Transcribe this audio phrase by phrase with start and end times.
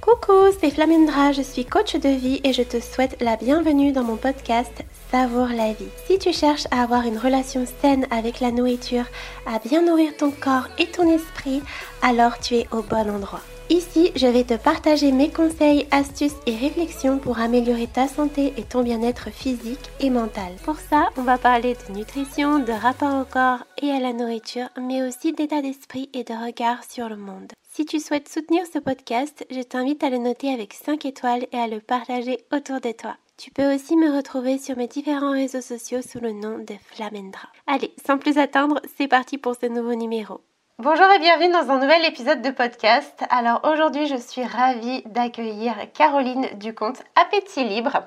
[0.00, 4.04] Coucou, c'est Flamendra, je suis coach de vie et je te souhaite la bienvenue dans
[4.04, 4.72] mon podcast
[5.10, 5.88] Savoure la vie.
[6.06, 9.04] Si tu cherches à avoir une relation saine avec la nourriture,
[9.46, 11.62] à bien nourrir ton corps et ton esprit,
[12.02, 13.42] alors tu es au bon endroit.
[13.70, 18.62] Ici, je vais te partager mes conseils, astuces et réflexions pour améliorer ta santé et
[18.62, 20.54] ton bien-être physique et mental.
[20.64, 24.68] Pour ça, on va parler de nutrition, de rapport au corps et à la nourriture,
[24.80, 27.52] mais aussi d'état d'esprit et de regard sur le monde.
[27.70, 31.58] Si tu souhaites soutenir ce podcast, je t'invite à le noter avec 5 étoiles et
[31.58, 33.16] à le partager autour de toi.
[33.36, 37.48] Tu peux aussi me retrouver sur mes différents réseaux sociaux sous le nom de Flamendra.
[37.66, 40.40] Allez, sans plus attendre, c'est parti pour ce nouveau numéro.
[40.80, 43.24] Bonjour et bienvenue dans un nouvel épisode de podcast.
[43.30, 48.04] Alors aujourd'hui, je suis ravie d'accueillir Caroline du compte Appétit Libre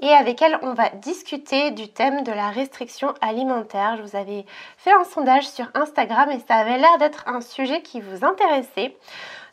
[0.00, 3.98] et avec elle, on va discuter du thème de la restriction alimentaire.
[3.98, 4.46] Je vous avais
[4.78, 8.96] fait un sondage sur Instagram et ça avait l'air d'être un sujet qui vous intéressait.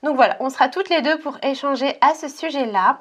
[0.02, 3.00] Donc voilà, on sera toutes les deux pour échanger à ce sujet-là.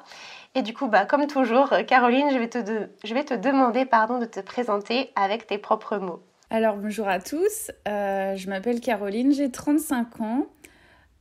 [0.55, 4.19] Et du coup, bah, comme toujours, Caroline, je vais te, je vais te demander pardon,
[4.19, 6.21] de te présenter avec tes propres mots.
[6.55, 10.47] Alors bonjour à tous, euh, je m'appelle Caroline, j'ai 35 ans,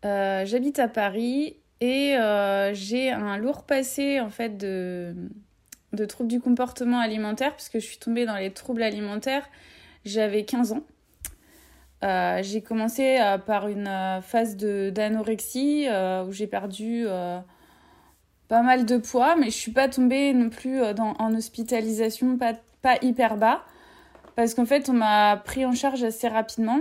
[0.04, 5.12] euh, j'habite à Paris et euh, j'ai un lourd passé en fait de,
[5.92, 9.50] de troubles du comportement alimentaire puisque je suis tombée dans les troubles alimentaires,
[10.04, 10.84] j'avais 15 ans.
[12.40, 13.90] j'ai commencé par une
[14.22, 15.88] phase d'anorexie
[16.28, 17.06] où j'ai perdu
[18.46, 22.98] pas mal de poids, mais je suis pas tombée non plus en hospitalisation, pas, pas
[23.02, 23.64] hyper bas
[24.36, 26.80] parce qu'en fait, on m'a pris en charge assez rapidement.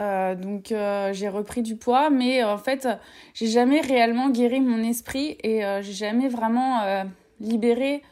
[0.00, 2.88] Euh, donc euh, j'ai repris du poids, mais euh, en fait,
[3.34, 7.04] j'ai jamais réellement guéri mon esprit et j'ai jamais vraiment
[7.40, 8.02] libéré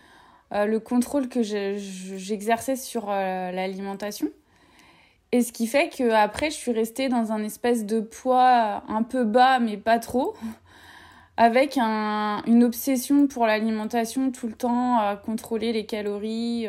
[0.53, 4.29] le contrôle que j'exerçais sur l'alimentation.
[5.33, 9.05] Et ce qui fait que après, je suis restée dans un espèce de poids un
[9.05, 10.35] peu bas, mais pas trop,
[11.37, 16.67] avec un, une obsession pour l'alimentation tout le temps, contrôler les calories.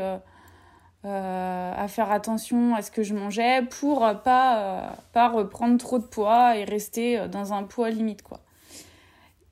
[1.03, 5.97] Euh, à faire attention à ce que je mangeais pour pas, euh, pas reprendre trop
[5.97, 8.39] de poids et rester dans un poids limite quoi.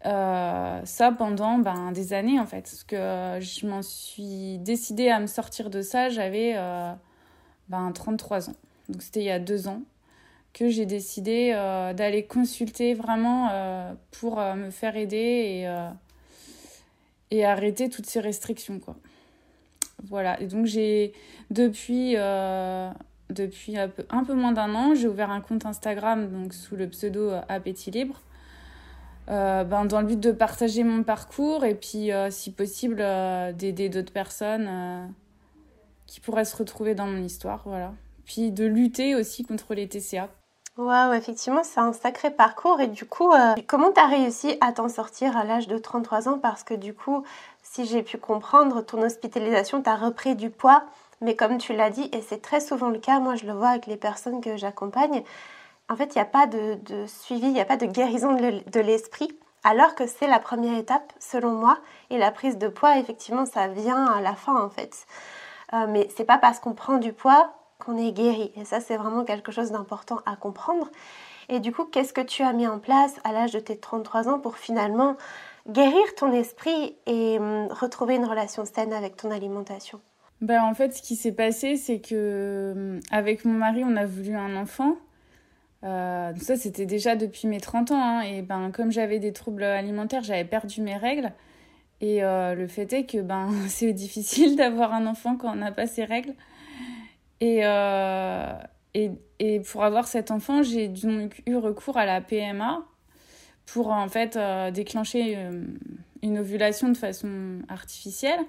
[0.05, 2.61] Euh, ça pendant ben, des années en fait.
[2.61, 6.53] Parce que je m'en suis décidée à me sortir de ça j'avais
[7.67, 8.55] ben, 33 ans.
[8.87, 9.81] Donc c'était il y a deux ans
[10.53, 11.51] que j'ai décidé
[11.95, 15.89] d'aller consulter vraiment pour me faire aider et,
[17.31, 18.95] et arrêter toutes ces restrictions quoi
[20.07, 21.13] voilà, et donc j'ai
[21.49, 22.89] depuis, euh,
[23.29, 23.89] depuis un
[24.23, 27.91] peu, moins d'un an, j'ai ouvert un compte Instagram donc sous le pseudo euh, Appétit
[27.91, 28.21] Libre.
[29.29, 32.97] Euh, ben, dans le but de partager mon parcours et puis, si possible,
[33.55, 35.13] d'aider d'autres personnes
[36.07, 37.61] qui pourraient se retrouver dans mon histoire.
[37.65, 37.93] Voilà.
[38.25, 40.29] Puis de lutter aussi contre les TCA.
[40.79, 42.79] Waouh, effectivement, c'est un sacré parcours.
[42.79, 43.33] Et du coup,
[43.67, 46.39] comment tu as réussi à t'en sortir à l'âge de 33 ans?
[46.39, 47.25] Parce que du coup,
[47.61, 50.83] si j'ai pu comprendre, ton hospitalisation t'a repris du poids,
[51.19, 53.69] mais comme tu l'as dit, et c'est très souvent le cas, moi je le vois
[53.71, 55.21] avec les personnes que j'accompagne,
[55.89, 58.79] en fait, il n'y a pas de, suivi, il n'y a pas de guérison de
[58.79, 61.77] l'esprit, alors que c'est la première étape, selon moi,
[62.09, 65.05] et la prise de poids, effectivement, ça vient à la fin, en fait.
[65.73, 68.97] Euh, mais c'est pas parce qu'on prend du poids qu'on est guéri, et ça, c'est
[68.97, 70.89] vraiment quelque chose d'important à comprendre.
[71.49, 74.29] Et du coup, qu'est-ce que tu as mis en place à l'âge de tes 33
[74.29, 75.17] ans pour finalement
[75.67, 79.99] guérir ton esprit et hum, retrouver une relation saine avec ton alimentation?
[80.41, 84.05] Ben, En fait, ce qui s'est passé, c'est que hum, avec mon mari, on a
[84.05, 84.95] voulu un enfant.
[85.83, 88.01] Euh, ça, c'était déjà depuis mes 30 ans.
[88.01, 91.31] Hein, et ben, comme j'avais des troubles alimentaires, j'avais perdu mes règles.
[92.01, 95.71] Et euh, le fait est que ben, c'est difficile d'avoir un enfant quand on n'a
[95.71, 96.35] pas ses règles.
[97.41, 98.53] Et, euh,
[98.93, 102.85] et, et, pour avoir cet enfant, j'ai donc eu recours à la PMA,
[103.65, 105.63] pour en fait euh, déclencher euh,
[106.21, 108.39] une ovulation de façon artificielle.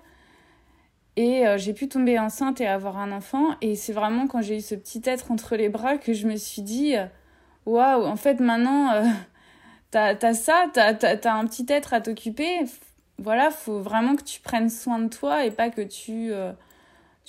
[1.16, 3.56] Et euh, j'ai pu tomber enceinte et avoir un enfant.
[3.60, 6.36] Et c'est vraiment quand j'ai eu ce petit être entre les bras que je me
[6.36, 6.94] suis dit
[7.66, 9.04] waouh, en fait maintenant,
[9.90, 12.60] t'as as ça, t'as as, un petit être à t'occuper.
[13.18, 16.32] Voilà, faut vraiment que tu prennes soin de toi et pas que tu,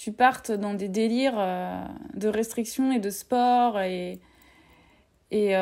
[0.01, 1.38] tu partes dans des délires
[2.13, 3.80] de restrictions et de sport.
[3.81, 4.19] Et,
[5.30, 5.56] et,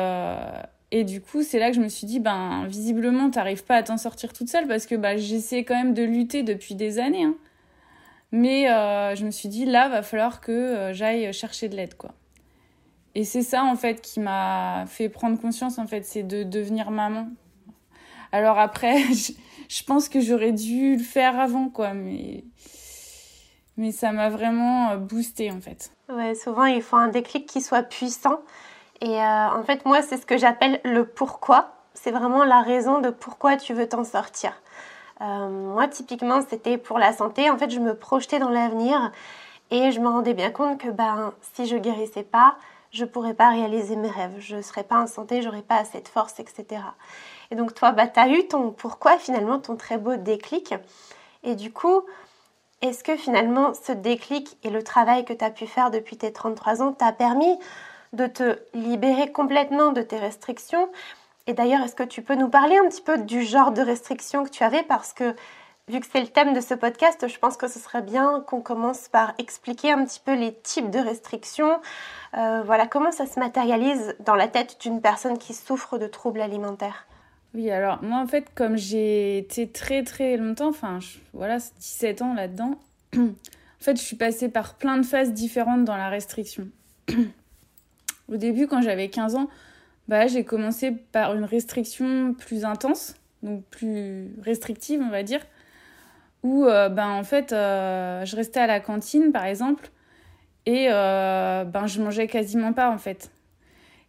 [0.92, 3.82] et du coup, c'est là que je me suis dit, ben, visiblement, t'arrives pas à
[3.82, 7.24] t'en sortir toute seule parce que bah, j'essaie quand même de lutter depuis des années.
[7.24, 7.36] Hein.
[8.32, 11.94] Mais euh, je me suis dit, là, va falloir que euh, j'aille chercher de l'aide,
[11.94, 12.14] quoi.
[13.14, 16.90] Et c'est ça, en fait, qui m'a fait prendre conscience, en fait, c'est de devenir
[16.90, 17.28] maman.
[18.32, 19.02] Alors après,
[19.68, 22.44] je, pense que j'aurais dû le faire avant, quoi, mais,
[23.80, 25.90] mais ça m'a vraiment euh, boosté, en fait.
[26.08, 28.40] Ouais, souvent, il faut un déclic qui soit puissant
[29.00, 31.72] Et en fait, moi, c'est ce que j'appelle le pourquoi.
[31.94, 34.52] C'est vraiment la raison de pourquoi tu veux t'en sortir.
[35.20, 37.50] moi, typiquement, c'était pour la santé.
[37.50, 39.12] En fait, je me projetais dans l'avenir
[39.70, 42.56] et je me rendais bien compte que ben, si je guérissais pas,
[42.90, 44.34] je pourrais pas réaliser mes rêves.
[44.38, 46.82] Je serais pas en santé, j'aurais pas assez de force, etc.
[47.50, 50.74] Et donc toi, bah, tu as eu ton pourquoi finalement, ton très beau déclic.
[51.42, 52.02] Et du coup,
[52.82, 56.32] est-ce que finalement ce déclic et le travail que tu as pu faire depuis tes
[56.32, 57.58] 33 ans t'a permis
[58.12, 60.88] de te libérer complètement de tes restrictions?
[61.46, 64.44] Et d'ailleurs, est-ce que tu peux nous parler un petit peu du genre de restrictions
[64.44, 64.82] que tu avais?
[64.82, 65.34] Parce que
[65.88, 68.60] vu que c'est le thème de ce podcast, je pense que ce serait bien qu'on
[68.60, 71.80] commence par expliquer un petit peu les types de restrictions.
[72.36, 76.40] Euh, voilà, comment ça se matérialise dans la tête d'une personne qui souffre de troubles
[76.40, 77.06] alimentaires?
[77.54, 81.00] Oui, alors moi en fait, comme j'ai été très très longtemps, enfin
[81.32, 82.78] voilà, 17 ans là-dedans,
[83.16, 83.28] en
[83.80, 86.68] fait je suis passée par plein de phases différentes dans la restriction.
[88.28, 89.48] Au début, quand j'avais 15 ans,
[90.06, 95.40] bah, j'ai commencé par une restriction plus intense, donc plus restrictive on va dire,
[96.44, 99.90] où euh, ben, en fait euh, je restais à la cantine par exemple,
[100.66, 103.30] et euh, ben, je mangeais quasiment pas en fait.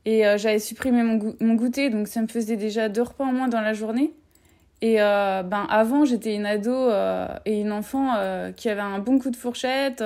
[0.06, 3.34] Et euh, j'avais supprimé mon, mon, goûter, donc ça me faisait déjà deux repas en
[3.34, 4.14] moins dans la journée.
[4.82, 8.16] Et euh, ben avant, j'étais une ado euh, et une enfant
[8.56, 10.04] qui avait un bon coup de fourchette.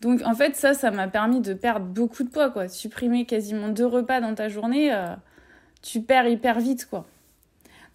[0.00, 2.68] donc en fait, ça, ça m'a permis de perdre beaucoup de poids, quoi.
[2.68, 4.92] Supprimer quasiment deux repas dans ta journée,
[5.82, 7.06] tu perds hyper vite, quoi.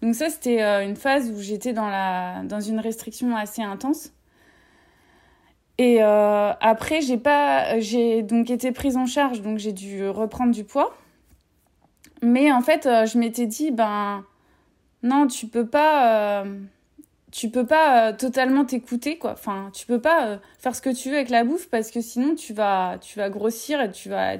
[0.00, 4.12] Donc ça, c'était une phase où j'étais dans, dans une restriction assez intense.
[5.76, 10.64] Et après, j'ai pas, j'ai donc été prise en charge, donc j'ai dû reprendre du
[10.64, 10.96] poids.
[12.22, 14.24] Mais en fait, euh, je m'étais dit, ben
[15.02, 16.60] non, tu peux pas, euh,
[17.32, 19.32] tu peux pas euh, totalement t'écouter, quoi.
[19.32, 22.34] Enfin, tu peux pas faire ce que tu veux avec la bouffe parce que sinon
[22.34, 24.36] tu vas, tu vas grossir et tu vas,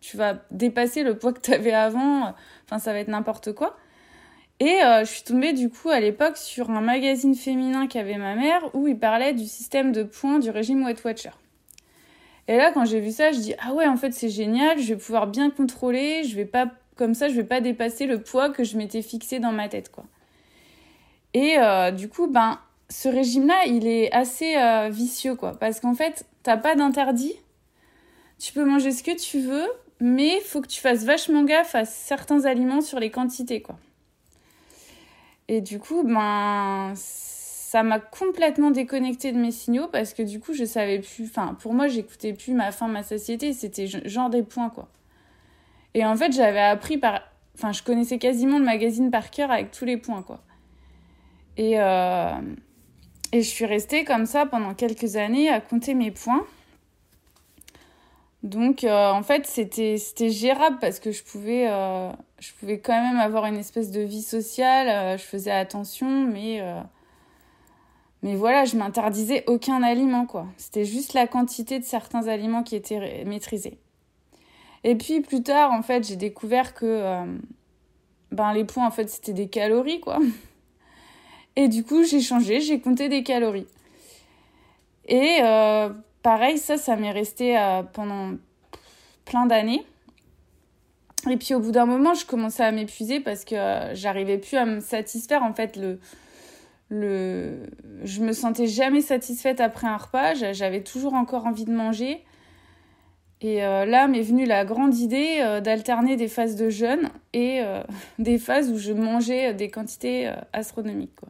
[0.00, 2.34] tu vas dépasser le poids que tu avais avant.
[2.64, 3.76] Enfin, ça va être n'importe quoi.
[4.60, 8.62] Et je suis tombée du coup à l'époque sur un magazine féminin qu'avait ma mère
[8.74, 11.30] où il parlait du système de points du régime Weight Watcher.
[12.46, 14.94] Et là, quand j'ai vu ça, je dis ah ouais, en fait c'est génial, je
[14.94, 16.70] vais pouvoir bien contrôler, je vais pas
[17.02, 19.90] comme ça, je vais pas dépasser le poids que je m'étais fixé dans ma tête,
[19.90, 20.04] quoi.
[21.34, 22.60] Et euh, du coup, ben,
[22.90, 25.58] ce régime-là, il est assez euh, vicieux, quoi.
[25.58, 27.34] Parce qu'en fait, t'as pas d'interdit.
[28.38, 29.66] Tu peux manger ce que tu veux,
[29.98, 33.76] mais faut que tu fasses vachement gaffe à certains aliments sur les quantités, quoi.
[35.48, 40.52] Et du coup, ben, ça m'a complètement déconnecté de mes signaux parce que du coup,
[40.52, 41.24] je savais plus.
[41.24, 43.52] Enfin, pour moi, j'écoutais plus ma faim, ma satiété.
[43.54, 44.88] C'était genre des points, quoi.
[45.94, 47.20] Et en fait, j'avais appris par.
[47.54, 50.40] Enfin, je connaissais quasiment le magazine par cœur avec tous les points, quoi.
[51.58, 52.40] Et, euh...
[53.32, 56.46] et je suis restée comme ça pendant quelques années à compter mes points.
[58.42, 62.10] Donc, euh, en fait, c'était gérable parce que je pouvais, euh,
[62.40, 65.18] je pouvais quand même avoir une espèce de vie sociale.
[65.18, 66.60] Je faisais attention, mais,
[68.22, 70.46] mais voilà, je m'interdisais aucun aliment, quoi.
[70.56, 73.78] C'était juste la quantité de certains aliments qui étaient maîtrisés.
[74.84, 77.24] Et puis plus tard, en fait, j'ai découvert que euh,
[78.32, 80.18] ben, les points, en fait, c'était des calories, quoi.
[81.56, 83.66] Et du coup, j'ai changé, j'ai compté des calories.
[85.06, 85.90] Et euh,
[86.22, 88.32] pareil, ça, ça m'est resté euh, pendant
[89.24, 89.84] plein d'années.
[91.30, 93.54] Et puis au bout d'un moment, je commençais à m'épuiser parce que
[93.92, 95.42] j'arrivais plus à me satisfaire.
[95.42, 96.00] En fait, le,
[96.88, 97.66] le...
[98.02, 100.34] je me sentais jamais satisfaite après un repas.
[100.34, 102.24] J'avais toujours encore envie de manger.
[103.44, 107.60] Et euh, là m'est venue la grande idée euh, d'alterner des phases de jeûne et
[107.60, 107.82] euh,
[108.20, 111.16] des phases où je mangeais des quantités astronomiques.
[111.16, 111.28] Quoi.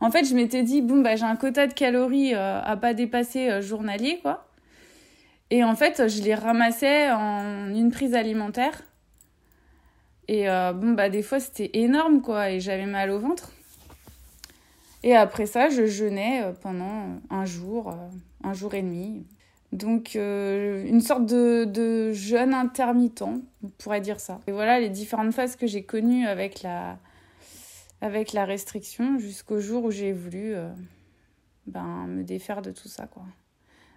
[0.00, 3.62] En fait, je m'étais dit, bon, bah, j'ai un quota de calories à pas dépasser
[3.62, 4.48] journalier, quoi.
[5.50, 8.82] Et en fait, je les ramassais en une prise alimentaire.
[10.26, 13.52] Et bon, bah, des fois, c'était énorme, quoi, et j'avais mal au ventre.
[15.04, 17.94] Et après ça, je jeûnais pendant un jour,
[18.42, 19.24] un jour et demi.
[19.74, 23.42] Donc euh, une sorte de, de, jeûne intermittent, on
[23.78, 24.38] pourrait dire ça.
[24.46, 26.96] Et voilà les différentes phases que j'ai connues avec la,
[28.00, 30.68] avec la restriction jusqu'au jour où j'ai voulu euh,
[31.66, 33.08] ben, me défaire de tout ça.
[33.08, 33.24] quoi.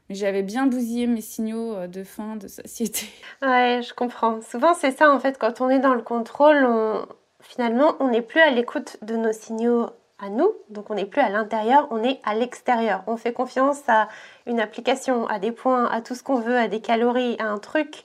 [0.10, 3.06] Mais j'avais bien bousillé mes signaux euh, de faim, de satiété.
[3.44, 4.42] Ouais, je comprends.
[4.42, 7.06] Souvent c'est ça en fait, quand on est dans le contrôle, on...
[7.40, 11.22] finalement on n'est plus à l'écoute de nos signaux à nous, donc on n'est plus
[11.22, 13.04] à l'intérieur, on est à l'extérieur.
[13.08, 14.08] On fait confiance à
[14.46, 17.60] une application, à des points, à tout ce qu'on veut, à des calories, à un
[17.60, 18.04] truc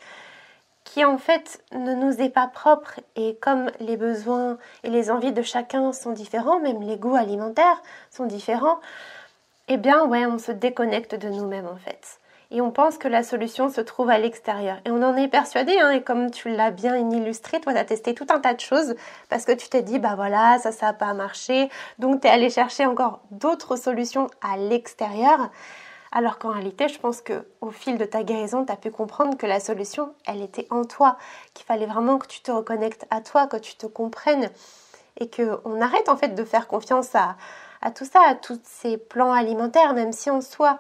[0.85, 5.33] qui en fait ne nous est pas propre et comme les besoins et les envies
[5.33, 8.81] de chacun sont différents, même les goûts alimentaires sont différents,
[9.69, 12.19] eh bien ouais, on se déconnecte de nous-mêmes en fait.
[12.52, 14.76] Et on pense que la solution se trouve à l'extérieur.
[14.85, 17.85] Et on en est persuadé, hein, et comme tu l'as bien illustré, toi tu as
[17.85, 18.94] testé tout un tas de choses
[19.30, 22.30] parce que tu t'es dit, bah voilà, ça, ça n'a pas marché, donc tu es
[22.30, 25.50] allé chercher encore d'autres solutions à l'extérieur.
[26.14, 29.38] Alors qu'en réalité, je pense que au fil de ta guérison, tu as pu comprendre
[29.38, 31.16] que la solution, elle était en toi,
[31.54, 34.50] qu'il fallait vraiment que tu te reconnectes à toi, que tu te comprennes
[35.18, 37.37] et qu'on arrête en fait de faire confiance à,
[37.80, 40.78] à tout ça, à tous ces plans alimentaires, même si en soi,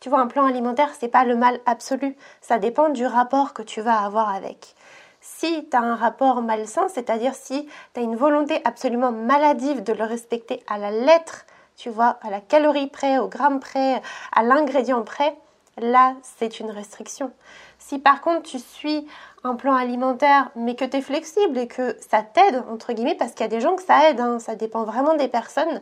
[0.00, 2.16] tu vois, un plan alimentaire, c'est pas le mal absolu.
[2.40, 4.74] Ça dépend du rapport que tu vas avoir avec.
[5.20, 9.92] Si tu as un rapport malsain, c'est-à-dire si tu as une volonté absolument maladive de
[9.92, 11.44] le respecter à la lettre,
[11.76, 14.00] tu vois, à la calorie près, au gramme près,
[14.32, 15.36] à l'ingrédient près,
[15.78, 17.30] là, c'est une restriction.
[17.78, 19.06] Si par contre tu suis
[19.44, 23.32] un plan alimentaire, mais que tu es flexible et que ça t'aide, entre guillemets, parce
[23.32, 25.80] qu'il y a des gens que ça aide, hein, ça dépend vraiment des personnes,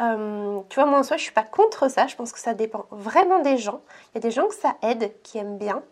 [0.00, 2.06] euh, tu vois, moi en soi, je suis pas contre ça.
[2.06, 3.80] Je pense que ça dépend vraiment des gens.
[4.10, 5.82] Il y a des gens que ça aide, qui aiment bien.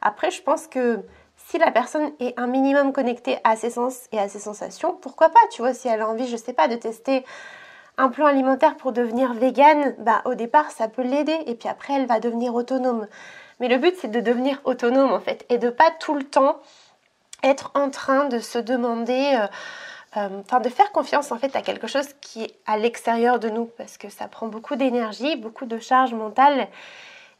[0.00, 1.00] Après, je pense que
[1.36, 5.28] si la personne est un minimum connectée à ses sens et à ses sensations, pourquoi
[5.28, 7.24] pas Tu vois, si elle a envie, je sais pas, de tester
[7.98, 11.38] un plan alimentaire pour devenir végane, bah au départ, ça peut l'aider.
[11.46, 13.06] Et puis après, elle va devenir autonome.
[13.60, 16.58] Mais le but, c'est de devenir autonome en fait, et de pas tout le temps
[17.44, 19.38] être en train de se demander.
[19.40, 19.46] Euh,
[20.14, 23.66] enfin de faire confiance en fait à quelque chose qui est à l'extérieur de nous
[23.78, 26.68] parce que ça prend beaucoup d'énergie, beaucoup de charge mentale.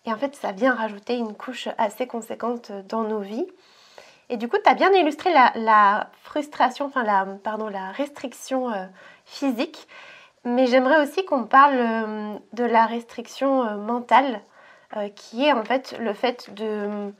[0.06, 3.46] Et en fait ça vient rajouter une couche assez conséquente dans nos vies.
[4.28, 8.86] Et du coup, tu as bien illustré la, frustration, enfin la, pardon, la restriction euh,
[9.26, 9.86] physique,
[10.44, 14.40] mais j'aimerais aussi qu'on parle euh, de la restriction mentale
[15.14, 17.12] qui est en fait le fait de,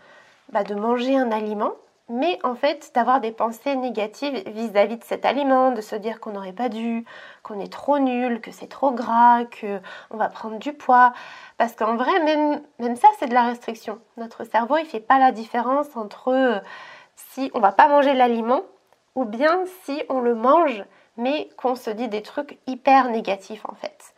[0.53, 1.73] bah, de manger un aliment
[2.13, 6.33] mais en fait d'avoir des pensées négatives vis-à-vis de cet aliment, de se dire qu'on
[6.33, 7.07] n'aurait pas dû,
[7.43, 11.15] qu'on est trop nul, que c'est trop gras, qu'on va prendre du poids.
[11.57, 13.99] Parce qu'en vrai, même, ça, c'est de la restriction.
[14.19, 16.61] Notre cerveau, il ne fait pas la différence entre euh,
[17.17, 18.61] si on va pas manger l'aliment
[19.15, 20.85] ou bien si on le mange,
[21.17, 24.15] mais qu'on se dit des trucs hyper négatifs en fait.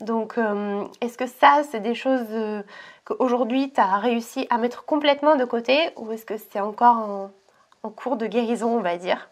[0.00, 2.62] Donc, euh, est-ce que ça, c'est des choses euh,
[3.04, 7.32] qu'aujourd'hui, tu as réussi à mettre complètement de côté ou est-ce que c'est encore
[7.82, 9.30] en, cours de guérison, on va dire?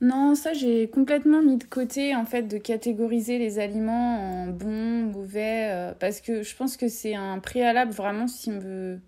[0.00, 5.10] Non, ça j'ai complètement mis de côté en fait de catégoriser les aliments en bons,
[5.12, 9.00] mauvais, euh, parce que je pense que c'est un préalable vraiment si on veut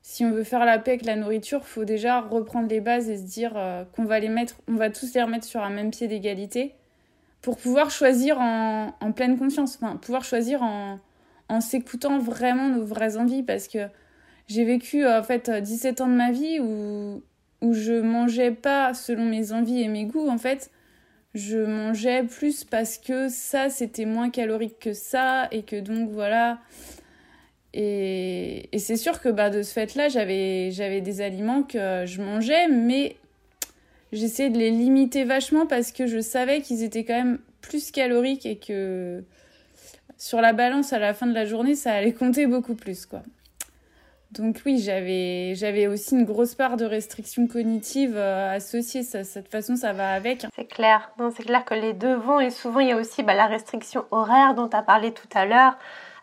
[0.00, 3.16] si on veut faire la paix avec la nourriture, faut déjà reprendre les bases et
[3.16, 3.52] se dire
[3.94, 6.74] qu'on va les mettre, on va tous les remettre sur un même pied d'égalité
[7.42, 11.00] pour pouvoir choisir en, pleine conscience, enfin, pouvoir choisir en,
[11.48, 13.80] en s'écoutant vraiment nos vraies envies parce que
[14.46, 17.22] j'ai vécu en fait 17 ans de ma vie où,
[17.60, 20.70] où je mangeais pas selon mes envies et mes goûts en fait.
[21.34, 26.58] Je mangeais plus parce que ça c'était moins calorique que ça et que donc voilà.
[27.74, 32.04] Et, et c'est sûr que bah de ce fait là j'avais j'avais des aliments que
[32.04, 33.16] je mangeais mais
[34.12, 38.46] j'essayais de les limiter vachement parce que je savais qu'ils étaient quand même plus caloriques
[38.46, 39.24] et que
[40.18, 43.22] sur la balance à la fin de la journée, ça allait compter beaucoup plus, quoi.
[44.32, 49.02] Donc oui, j'avais aussi une grosse part de restriction cognitive euh, associée.
[49.02, 50.46] Ça, cette façon, ça va avec.
[50.56, 51.12] C'est clair.
[51.36, 52.40] C'est clair que les deux vont.
[52.40, 55.28] Et souvent, il y a aussi bah, la restriction horaire dont tu as parlé tout
[55.34, 55.76] à l'heure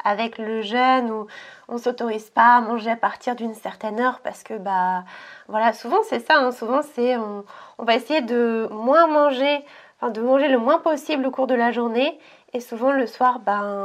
[0.04, 1.28] avec le jeûne où
[1.68, 5.04] on s'autorise pas à manger à partir d'une certaine heure parce que bah
[5.48, 6.52] voilà souvent c'est ça hein.
[6.52, 7.44] souvent c'est on,
[7.78, 9.64] on, va essayer de moins manger
[10.00, 12.20] enfin de manger le moins possible au cours de la journée
[12.54, 13.84] et souvent le soir ben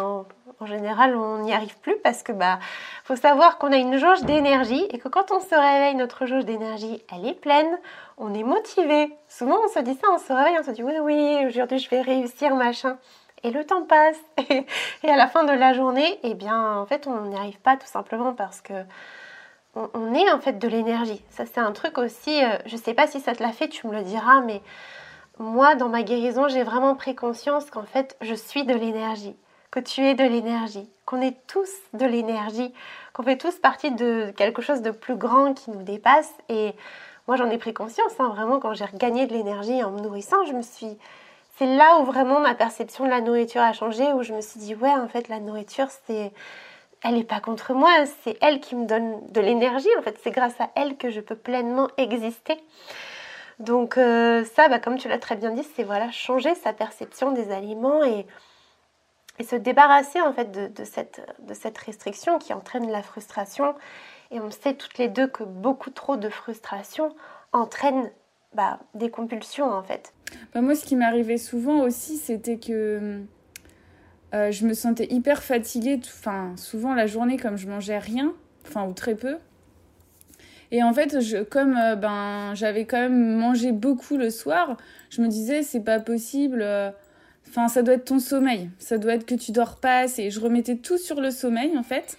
[0.61, 2.59] en général on n'y arrive plus parce que bah
[3.05, 6.45] faut savoir qu'on a une jauge d'énergie et que quand on se réveille notre jauge
[6.45, 7.79] d'énergie elle est pleine
[8.19, 10.99] on est motivé souvent on se dit ça on se réveille on se dit oui
[11.01, 12.97] oui aujourd'hui je vais réussir machin
[13.45, 17.07] et le temps passe et, à la fin de la journée, eh bien en fait
[17.07, 18.73] on n'y arrive pas tout simplement parce que
[19.77, 21.23] on, est en fait de l'énergie.
[21.31, 23.69] Ça c'est un truc aussi, je euh, je sais pas si ça te l'a fait,
[23.69, 24.63] tu me le diras, mais
[25.39, 29.37] moi dans ma guérison j'ai vraiment pris conscience qu'en fait je suis de l'énergie,
[29.71, 32.73] que tu es de l'énergie, qu'on est tous de l'énergie,
[33.13, 36.75] qu'on fait tous partie de quelque chose de plus grand qui nous dépasse et
[37.27, 40.45] moi j'en ai pris conscience, hein, vraiment quand j'ai regagné de l'énergie en me nourrissant,
[40.47, 40.97] je me suis
[41.57, 44.59] c'est là où vraiment ma perception de la nourriture a changé, où je me suis
[44.61, 46.33] dit, ouais, en fait, la nourriture, c'est.
[47.03, 47.91] Elle n'est pas contre moi,
[48.23, 49.89] c'est elle qui me donne de l'énergie.
[49.99, 52.57] En fait, c'est grâce à elle que je peux pleinement exister.
[53.59, 57.33] Donc, euh, ça, bah, comme tu l'as très bien dit, c'est voilà, changer sa perception
[57.33, 58.27] des aliments et,
[59.45, 63.75] se débarrasser en fait de cette restriction qui entraîne la frustration.
[64.31, 67.15] Et on sait toutes les deux que beaucoup trop de frustration
[67.53, 68.11] entraîne
[68.55, 70.13] bah, des compulsions en fait.
[70.55, 73.21] Bah, moi, ce qui m'arrivait souvent aussi, c'était que
[74.35, 76.01] euh, je me sentais hyper fatiguée.
[76.05, 78.35] Enfin, souvent la journée, comme je mangeais rien,
[78.67, 79.37] enfin ou très peu.
[80.71, 84.77] Et en fait, je, comme euh, ben j'avais quand même mangé beaucoup le soir,
[85.11, 86.63] je me disais c'est pas possible.
[86.63, 86.91] Euh,
[87.49, 90.41] enfin, ça doit être ton sommeil, ça doit être que tu dors pas Et je
[90.41, 92.19] remettais tout sur le sommeil en fait.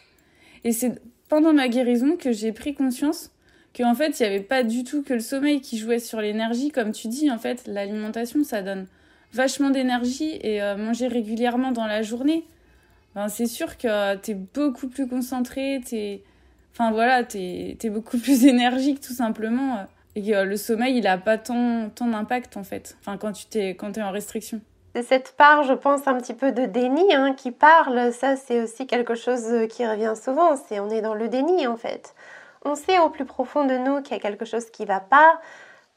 [0.63, 3.34] Et c'est pendant ma guérison que j'ai pris conscience
[3.75, 6.69] qu'en fait, il n'y avait pas du tout que le sommeil qui jouait sur l'énergie.
[6.69, 8.87] Comme tu dis, en fait, l'alimentation, ça donne
[9.33, 12.45] vachement d'énergie et euh, manger régulièrement dans la journée,
[13.15, 16.23] ben, c'est sûr que tu es beaucoup plus concentré, t'es...
[16.73, 19.87] Enfin voilà, tu es, beaucoup plus énergique tout simplement.
[20.15, 23.57] Et euh, le sommeil, il n'a pas tant, tant d'impact en fait, enfin, quand tu
[23.57, 24.61] es, quand en restriction.
[24.93, 28.13] C'est cette part, je pense, un petit peu de déni hein, qui parle.
[28.13, 30.55] Ça, c'est aussi quelque chose qui revient souvent.
[30.55, 32.14] C'est on est dans le déni en fait.
[32.65, 34.99] On sait au plus profond de nous qu'il y a quelque chose qui ne va
[34.99, 35.39] pas,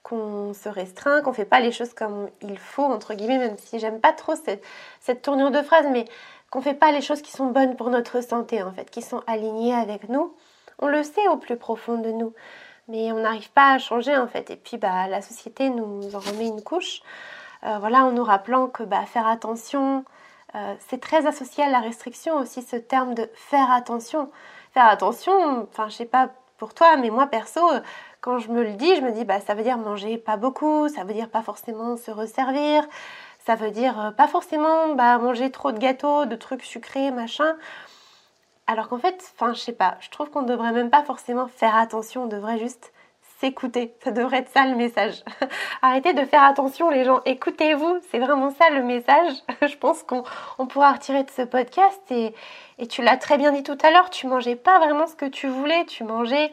[0.03, 3.79] qu'on se restreint, qu'on fait pas les choses comme il faut, entre guillemets, même si
[3.79, 4.63] j'aime pas trop cette,
[5.01, 6.05] cette, tournure de phrase, mais
[6.51, 9.23] qu'on fait pas les choses qui sont bonnes pour notre santé, en fait, qui sont
[9.27, 10.35] alignées avec nous.
[10.79, 12.33] On le sait au plus profond de nous,
[12.89, 14.51] mais on n'arrive pas à changer, en fait.
[14.51, 17.01] Et puis, bah, la société nous en remet une couche,
[17.65, 20.05] euh, voilà, en nous rappelant que bah, faire attention,
[20.55, 24.31] euh, c'est très associé à la restriction aussi, ce terme de faire attention.
[24.73, 27.61] Faire attention, enfin, je sais pas pour toi, mais moi, perso,
[28.21, 30.89] quand je me le dis, je me dis bah ça veut dire manger pas beaucoup,
[30.89, 32.85] ça veut dire pas forcément se resservir,
[33.47, 37.57] ça veut dire euh, pas forcément bah, manger trop de gâteaux, de trucs sucrés, machin.
[38.67, 41.47] Alors qu'en fait, enfin je sais pas, je trouve qu'on ne devrait même pas forcément
[41.49, 42.93] faire attention, on devrait juste
[43.41, 43.95] s'écouter.
[44.03, 45.23] Ça devrait être ça le message.
[45.83, 49.33] Arrêtez de faire attention les gens, écoutez-vous, c'est vraiment ça le message.
[49.63, 52.35] je pense qu'on pourra retirer de ce podcast et,
[52.79, 55.27] et tu l'as très bien dit tout à l'heure, tu mangeais pas vraiment ce que
[55.27, 56.53] tu voulais, tu mangeais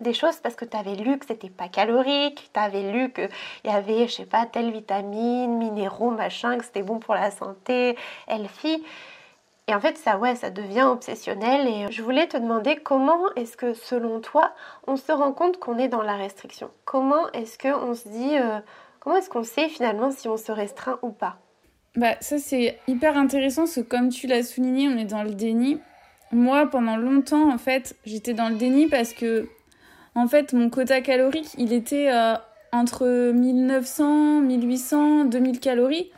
[0.00, 3.28] des choses parce que tu avais lu que c'était pas calorique, tu avais lu qu'il
[3.64, 7.96] y avait, je sais pas, telle vitamine, minéraux, machin, que c'était bon pour la santé,
[8.28, 8.84] healthy.
[9.66, 11.66] Et en fait, ça, ouais, ça devient obsessionnel.
[11.66, 14.52] Et je voulais te demander comment est-ce que, selon toi,
[14.86, 16.70] on se rend compte qu'on est dans la restriction?
[16.84, 18.58] Comment est-ce qu'on se dit, euh,
[19.00, 21.38] comment est-ce qu'on sait finalement si on se restreint ou pas?
[21.96, 25.34] Bah, ça, c'est hyper intéressant parce que, comme tu l'as souligné, on est dans le
[25.34, 25.80] déni.
[26.32, 29.48] Moi, pendant longtemps, en fait, j'étais dans le déni parce que
[30.14, 32.34] en fait, mon quota calorique, il était euh,
[32.72, 36.10] entre 1900, 1800, 2000 calories.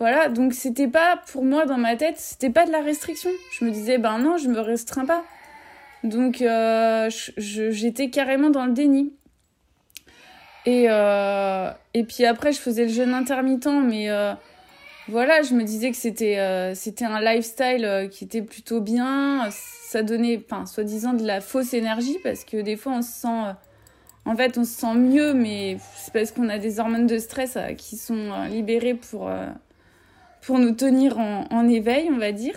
[0.00, 3.30] Voilà, donc c'était pas pour moi dans ma tête, c'était pas de la restriction.
[3.52, 5.22] Je me disais, ben non, je me restreins pas.
[6.02, 9.12] Donc euh, j'étais carrément dans le déni.
[10.66, 14.08] Et, euh, et puis après, je faisais le jeûne intermittent, mais
[15.06, 19.50] voilà, je me disais que c'était un lifestyle qui était plutôt bien
[19.90, 23.52] ça donnait, soi-disant de la fausse énergie parce que des fois on se sent, euh,
[24.24, 27.56] en fait, on se sent mieux, mais c'est parce qu'on a des hormones de stress
[27.56, 29.28] euh, qui sont euh, libérées pour,
[30.42, 32.54] pour nous tenir en, en, éveil, on va dire.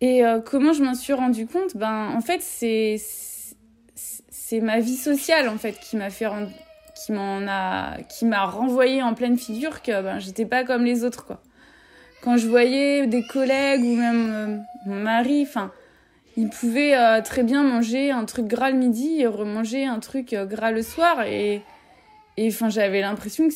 [0.00, 1.76] Et comment je m'en suis rendu compte?
[1.76, 2.96] Ben, en fait, c'est
[3.94, 6.26] c'est ma vie sociale en fait qui m'a fait
[6.94, 11.04] qui m'en a qui m'a renvoyé en pleine figure que ben j'étais pas comme les
[11.04, 11.40] autres quoi
[12.20, 15.72] quand je voyais des collègues ou même mon mari enfin
[16.36, 20.32] il pouvait euh, très bien manger un truc gras le midi et remanger un truc
[20.32, 21.22] euh, gras le soir.
[21.22, 21.62] Et
[22.40, 23.54] enfin, j'avais l'impression que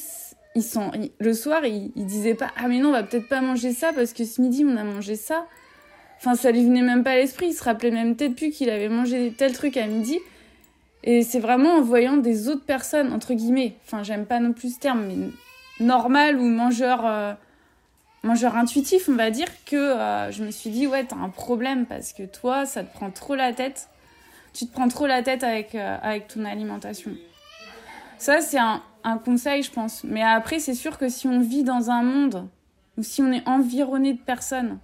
[1.19, 3.93] le soir, il, il disait pas Ah, mais non, on va peut-être pas manger ça
[3.93, 5.47] parce que ce midi, on a mangé ça.
[6.19, 7.49] Enfin, ça lui venait même pas à l'esprit.
[7.49, 10.19] Il se rappelait même peut-être plus qu'il avait mangé tel truc à midi.
[11.05, 14.75] Et c'est vraiment en voyant des autres personnes, entre guillemets, enfin, j'aime pas non plus
[14.75, 17.07] ce terme, mais normal ou mangeur.
[17.07, 17.35] Euh,
[18.23, 21.87] mangeur intuitif, on va dire, que euh, je me suis dit, ouais, t'as un problème
[21.87, 23.89] parce que toi, ça te prend trop la tête.
[24.53, 27.13] Tu te prends trop la tête avec, euh, avec ton alimentation.
[28.19, 30.05] Ça, c'est un, un, conseil, je pense.
[30.05, 32.49] Mais après, c'est sûr que si on vit dans un monde
[32.97, 34.79] ou si on est environné de personnes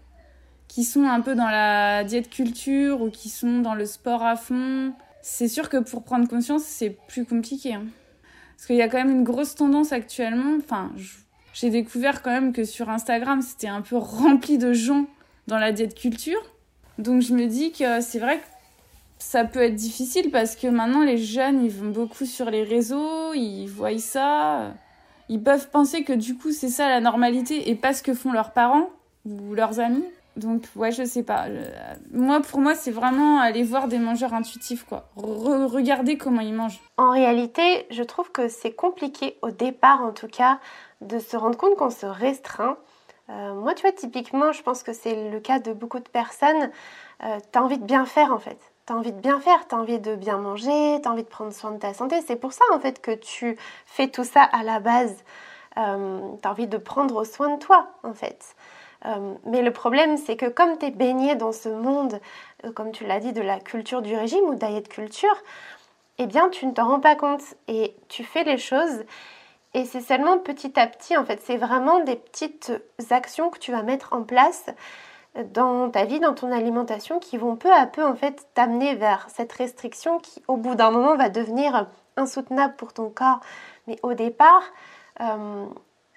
[0.69, 4.37] qui sont un peu dans la diète culture ou qui sont dans le sport à
[4.37, 7.75] fond, c'est sûr que pour prendre conscience, c'est plus compliqué.
[7.75, 7.85] Hein.
[8.57, 10.93] Parce qu'il y a quand même une grosse tendance actuellement, enfin,
[11.53, 15.07] j'ai découvert quand même que sur Instagram, c'était un peu rempli de gens
[15.47, 16.41] dans la diète culture.
[16.99, 18.45] Donc je me dis que c'est vrai que
[19.25, 23.33] ça peut être difficile parce que maintenant les jeunes, ils vont beaucoup sur les réseaux,
[23.33, 24.75] ils voient ça.
[25.29, 28.33] Ils peuvent penser que du coup c'est ça la normalité et pas ce que font
[28.33, 28.91] leurs parents
[29.25, 30.05] ou leurs amis.
[30.37, 31.47] Donc ouais, je sais pas.
[32.13, 35.09] Moi, pour moi, c'est vraiment aller voir des mangeurs intuitifs, quoi.
[35.17, 36.81] regarder comment ils mangent.
[36.97, 40.59] En réalité, je trouve que c'est compliqué au départ, en tout cas,
[41.01, 42.77] de se rendre compte qu'on se restreint.
[43.31, 46.71] Euh, moi, tu vois, typiquement, je pense que c'est le cas de beaucoup de personnes.
[47.25, 48.74] Euh, tu as envie de bien faire, en fait.
[48.87, 51.23] Tu as envie de bien faire, tu as envie de bien manger, tu as envie
[51.23, 52.21] de prendre soin de ta santé.
[52.27, 55.17] C'est pour ça, en fait, que tu fais tout ça à la base.
[55.79, 58.55] Euh, tu as envie de prendre soin de toi, en fait.
[59.07, 62.21] Euh, mais le problème, c'est que comme tu es baigné dans ce monde,
[62.65, 65.37] euh, comme tu l'as dit, de la culture du régime ou diet culture,
[66.19, 69.05] eh bien, tu ne t'en rends pas compte et tu fais les choses.
[69.75, 72.73] Et c'est seulement petit à petit, en fait, c'est vraiment des petites
[73.11, 74.67] actions que tu vas mettre en place
[75.53, 79.27] dans ta vie, dans ton alimentation, qui vont peu à peu, en fait, t'amener vers
[79.31, 83.41] cette restriction qui, au bout d'un moment, va devenir insoutenable pour ton corps.
[83.87, 84.63] Mais au départ,
[85.21, 85.67] euh,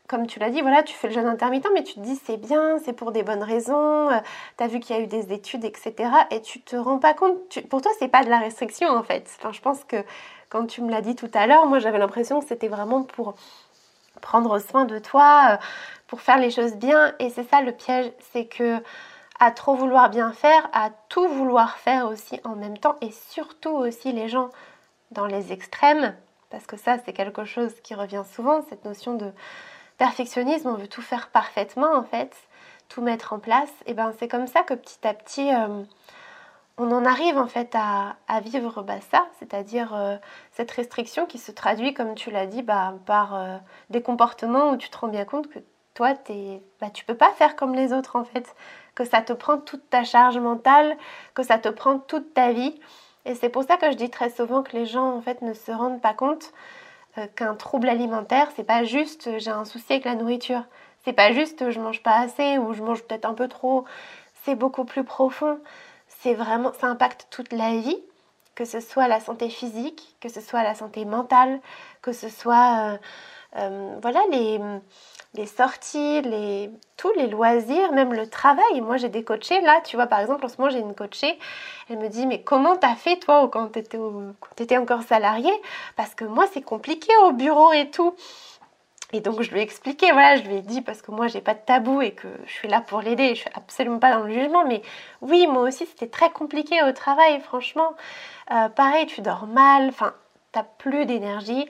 [0.08, 2.38] comme tu l'as dit, voilà, tu fais le jeûne intermittent, mais tu te dis c'est
[2.38, 4.20] bien, c'est pour des bonnes raisons, euh,
[4.58, 5.94] tu as vu qu'il y a eu des études, etc.
[6.32, 9.30] Et tu te rends pas compte, pour toi, c'est pas de la restriction en fait.
[9.52, 9.98] Je pense que
[10.50, 13.36] quand tu me l'as dit tout à l'heure, moi j'avais l'impression que c'était vraiment pour
[14.22, 15.58] prendre soin de toi, euh,
[16.08, 17.14] pour faire les choses bien.
[17.20, 18.82] Et c'est ça le piège, c'est que
[19.40, 23.70] à trop vouloir bien faire, à tout vouloir faire aussi en même temps, et surtout
[23.70, 24.50] aussi les gens
[25.12, 26.16] dans les extrêmes,
[26.50, 29.32] parce que ça c'est quelque chose qui revient souvent, cette notion de
[29.98, 32.36] perfectionnisme, on veut tout faire parfaitement en fait,
[32.90, 35.84] tout mettre en place, et ben c'est comme ça que petit à petit euh,
[36.80, 40.18] on en arrive en fait à, vivre bah, ça, c'est-à-dire euh,
[40.52, 43.58] cette restriction qui se traduit, comme tu l'as dit, bah, par euh,
[43.90, 45.60] des comportements où tu te rends bien compte que
[45.98, 48.56] toi, es, bah, tu peux pas faire comme les autres en fait,
[48.94, 50.96] que ça te prend toute ta charge mentale,
[51.34, 52.80] que ça te prend toute ta vie.
[53.26, 55.56] Et c'est pour ça que je dis très souvent que les gens en fait ne
[55.56, 56.54] se rendent pas compte
[57.18, 60.62] euh, qu'un trouble alimentaire, c'est pas juste euh, j'ai un souci avec la nourriture.
[61.04, 63.84] C'est pas juste euh, je mange pas assez ou je mange peut-être un peu trop.
[64.44, 65.60] C'est beaucoup plus profond.
[66.08, 67.98] C'est vraiment, ça impacte toute la vie,
[68.54, 71.60] que ce soit la santé physique, que ce soit la santé mentale,
[72.04, 73.00] que ce soit
[74.02, 74.60] voilà les
[75.38, 78.82] les sorties, les, tous les loisirs, même le travail.
[78.82, 79.62] Moi, j'ai des coachés.
[79.62, 81.38] Là, tu vois, par exemple, en ce moment, j'ai une coachée.
[81.90, 84.00] Elle me dit, mais comment t'as fait, toi, quand t'étais,
[84.60, 85.52] étais encore salarié
[85.96, 88.16] Parce que moi, c'est compliqué au bureau et tout.
[89.14, 91.40] Et donc, je lui ai expliqué, voilà, je lui ai dit, parce que moi, j'ai
[91.40, 93.36] pas de tabou et que je suis là pour l'aider.
[93.36, 94.66] Je suis absolument pas dans le jugement.
[94.66, 94.82] Mais
[95.22, 97.94] oui, moi aussi, c'était très compliqué au travail, franchement.
[98.52, 99.90] Euh, pareil, tu dors mal.
[99.90, 100.14] Enfin,
[100.52, 101.70] t'as plus d'énergie.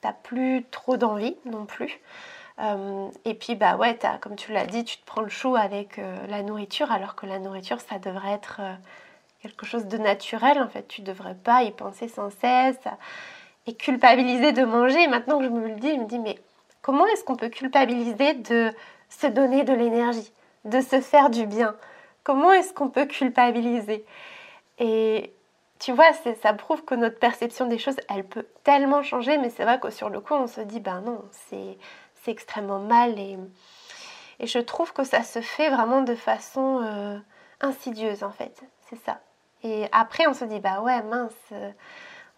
[0.00, 2.00] T'as plus trop d'envie non plus.
[2.60, 5.98] Euh, et puis, bah ouais, comme tu l'as dit, tu te prends le chou avec
[5.98, 8.74] euh, la nourriture, alors que la nourriture, ça devrait être euh,
[9.42, 10.60] quelque chose de naturel.
[10.60, 12.78] En fait, tu devrais pas y penser sans cesse
[13.66, 15.06] et culpabiliser de manger.
[15.08, 16.38] Maintenant que je me le dis, je me dis, mais
[16.82, 18.72] comment est-ce qu'on peut culpabiliser de
[19.08, 20.30] se donner de l'énergie,
[20.64, 21.74] de se faire du bien?
[22.24, 24.04] Comment est-ce qu'on peut culpabiliser?
[24.78, 25.32] Et
[25.78, 29.64] tu vois, ça prouve que notre perception des choses, elle peut tellement changer, mais c'est
[29.64, 31.78] vrai que sur le coup, on se dit, ben non, c'est
[32.22, 33.38] c'est extrêmement mal et,
[34.38, 37.18] et je trouve que ça se fait vraiment de façon euh,
[37.60, 39.20] insidieuse en fait, c'est ça.
[39.62, 41.70] Et après on se dit bah ouais mince, euh,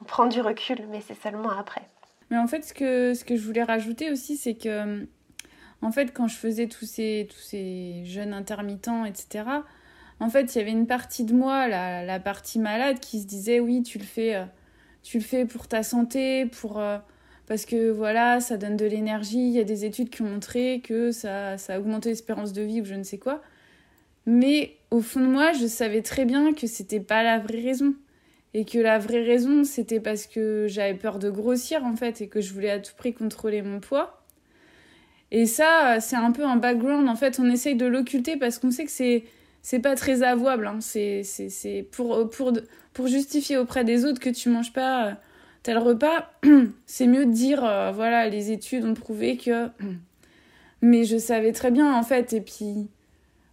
[0.00, 1.82] on prend du recul, mais c'est seulement après.
[2.30, 5.06] Mais en fait ce que, ce que je voulais rajouter aussi c'est que
[5.80, 9.44] en fait quand je faisais tous ces, tous ces jeûnes intermittents etc.,
[10.20, 13.26] en fait il y avait une partie de moi, la, la partie malade qui se
[13.26, 14.44] disait oui tu le fais, euh,
[15.02, 16.80] tu le fais pour ta santé, pour
[17.46, 19.38] parce que voilà, ça donne de l'énergie.
[19.38, 22.62] Il y a des études qui ont montré que ça, ça a augmenté l'espérance de
[22.62, 23.42] vie ou je ne sais quoi.
[24.26, 27.94] Mais au fond de moi, je savais très bien que c'était pas la vraie raison.
[28.54, 32.28] Et que la vraie raison, c'était parce que j'avais peur de grossir en fait et
[32.28, 34.22] que je voulais à tout prix contrôler mon poids.
[35.30, 37.08] Et ça, c'est un peu un background.
[37.08, 39.24] En fait, on essaye de l'occulter parce qu'on sait que c'est
[39.62, 40.66] c'est pas très avouable.
[40.66, 40.78] Hein.
[40.80, 42.52] C'est pour, pour,
[42.92, 45.16] pour justifier auprès des autres que tu manges pas
[45.62, 46.30] tel repas,
[46.86, 49.68] c'est mieux de dire, euh, voilà, les études ont prouvé que...
[50.84, 52.88] Mais je savais très bien, en fait, et puis,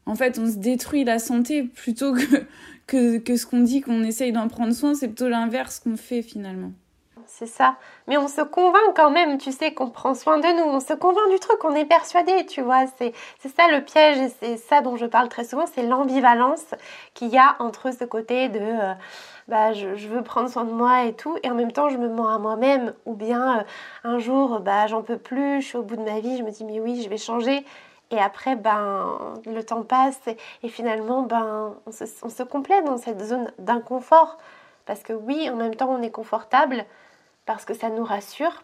[0.07, 2.45] en fait, on se détruit la santé plutôt que,
[2.87, 6.23] que, que ce qu'on dit qu'on essaye d'en prendre soin, c'est plutôt l'inverse qu'on fait
[6.23, 6.71] finalement.
[7.27, 7.77] C'est ça.
[8.07, 10.63] Mais on se convainc quand même, tu sais, qu'on prend soin de nous.
[10.63, 12.85] On se convainc du truc, on est persuadé, tu vois.
[12.97, 13.13] C'est
[13.55, 16.65] ça le piège et c'est ça dont je parle très souvent, c'est l'ambivalence
[17.13, 18.59] qu'il y a entre ce côté de...
[18.59, 18.93] Euh,
[19.49, 22.07] bah, je, veux prendre soin de moi et tout, et en même temps je me
[22.07, 23.63] mens à moi-même, ou bien euh,
[24.03, 26.51] un jour bah, j'en peux plus, je suis au bout de ma vie, je me
[26.51, 27.65] dis mais oui je vais changer,
[28.11, 30.19] et après ben le temps passe
[30.63, 34.37] et, finalement ben on se, on complète dans cette zone d'inconfort,
[34.85, 36.85] parce que oui en même temps on est confortable,
[37.45, 38.63] parce que ça nous rassure,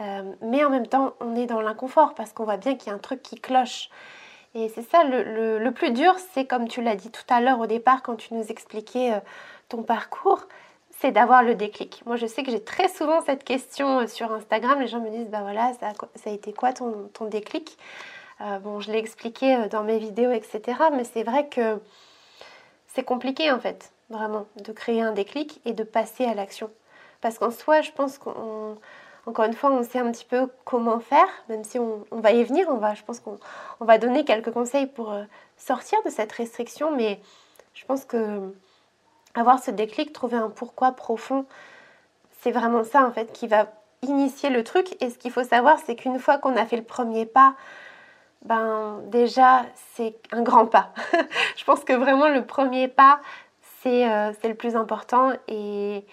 [0.00, 2.92] euh, mais en même temps on est dans l'inconfort, parce qu'on voit bien qu'il y
[2.92, 3.88] a un truc qui cloche.
[4.54, 7.60] Et c'est ça le, le, plus dur, c'est comme tu l'as dit tout à l'heure
[7.60, 9.20] au départ quand tu nous expliquais euh,
[9.68, 10.46] ton parcours,
[10.98, 12.02] c'est d'avoir le déclic.
[12.06, 14.80] Moi, je sais que j'ai très souvent cette question euh, sur Instagram.
[14.80, 15.92] Les gens me disent, bah voilà, ça,
[16.26, 17.78] a été quoi ton, ton déclic?
[18.40, 20.78] Euh, Bon, je l'ai expliqué euh, dans mes vidéos, etc.
[20.92, 21.80] Mais c'est vrai que
[22.88, 26.70] c'est compliqué, en fait, vraiment, de créer un déclic et de passer à l'action.
[27.20, 28.76] Parce qu'en soi, je pense qu'en
[29.26, 32.42] encore une fois, on sait un petit peu comment faire, même si on, va y
[32.44, 32.66] venir.
[32.70, 33.38] On va, je pense qu'on
[33.80, 35.14] va donner quelques conseils pour
[35.58, 37.20] sortir de cette restriction, mais
[37.74, 38.54] je pense que
[39.38, 41.46] avoir ce déclic, trouver un pourquoi profond,
[42.40, 43.66] c'est vraiment ça en fait qui va
[44.02, 44.96] initier le truc.
[45.02, 47.54] Et ce qu'il faut savoir, c'est qu'une fois qu'on a fait le premier pas,
[48.44, 50.92] ben déjà c'est un grand pas.
[51.56, 53.20] je pense que vraiment le premier pas,
[53.82, 55.32] c'est euh, le plus important.
[55.48, 56.04] Et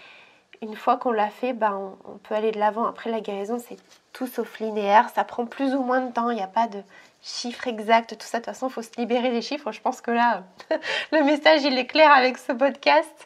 [0.61, 2.85] une fois qu'on l'a fait, ben, on, peut aller de l'avant.
[2.85, 3.77] Après la guérison, c'est
[4.13, 5.09] tout sauf linéaire.
[5.13, 6.29] Ça prend plus ou moins de temps.
[6.29, 6.81] Il n'y a pas de
[7.25, 8.39] chiffres exacts, tout ça.
[8.39, 9.71] De toute façon, il faut se libérer des chiffres.
[9.71, 10.43] Je pense que là,
[11.11, 13.25] le message, il est clair avec ce podcast.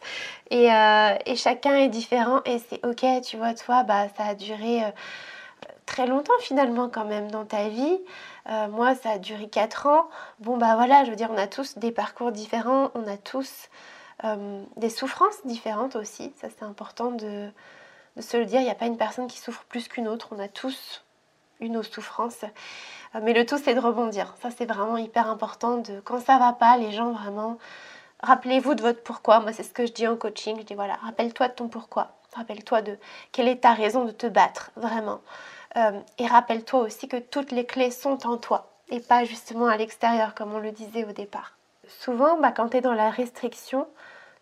[0.50, 4.34] Et, euh, et chacun est différent et c'est ok, tu vois, toi, bah, ça a
[4.34, 4.90] duré euh,
[5.86, 7.98] très longtemps finalement quand même dans ta vie.
[8.48, 10.08] Euh, moi, ça a duré 4 ans.
[10.40, 13.68] Bon, bah voilà, je veux dire, on a tous des parcours différents, on a tous
[14.76, 16.30] des souffrances différentes aussi.
[16.38, 17.48] Ça, c'est important de,
[18.16, 18.60] de, se le dire.
[18.60, 20.28] Il n'y a pas une personne qui souffre plus qu'une autre.
[20.32, 21.02] On a tous
[21.60, 22.44] une souffrance.
[23.22, 24.34] mais le tout, c'est de rebondir.
[24.42, 25.78] Ça, c'est vraiment hyper important.
[25.78, 27.58] De, quand ça va pas, les gens vraiment
[28.22, 29.40] Rappelez-vous de votre pourquoi.
[29.40, 30.58] Moi, c'est ce que je dis en coaching.
[30.58, 32.12] Je dis voilà, rappelle-toi de ton pourquoi.
[32.34, 32.98] Rappelle-toi de
[33.32, 35.20] quelle est ta raison de te battre, vraiment.
[35.76, 39.76] Euh, et rappelle-toi aussi que toutes les clés sont en toi et pas justement à
[39.76, 41.56] l'extérieur, comme on le disait au départ.
[41.88, 43.86] Souvent, bah, quand tu es dans la restriction,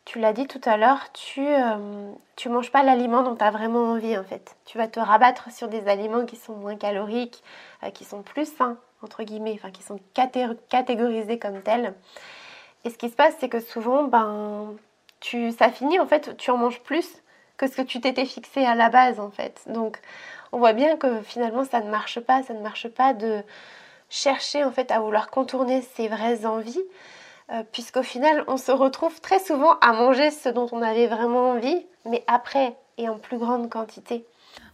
[0.08, 3.50] tu l'as dit tout à l'heure, tu euh, tu manges pas l'aliment dont tu as
[3.50, 4.56] vraiment envie en fait.
[4.64, 7.42] Tu vas te rabattre sur des aliments qui sont moins caloriques,
[7.82, 11.92] euh, qui sont plus sains entre guillemets, enfin qui sont catégorisés comme tels.
[12.84, 14.74] Et ce qui se passe, c'est que souvent, ben,
[15.20, 17.22] tu, ça finit, en fait, tu en manges plus
[17.58, 19.60] que ce que tu t'étais fixé à la base, en fait.
[19.66, 20.00] Donc,
[20.52, 22.42] on voit bien que finalement, ça ne marche pas.
[22.42, 23.42] Ça ne marche pas de
[24.08, 26.82] chercher, en fait, à vouloir contourner ses vraies envies,
[27.50, 31.50] euh, puisqu'au final, on se retrouve très souvent à manger ce dont on avait vraiment
[31.50, 34.26] envie, mais après et en plus grande quantité.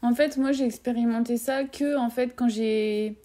[0.02, 3.16] En fait, moi, j'ai expérimenté ça que, en fait, quand j'ai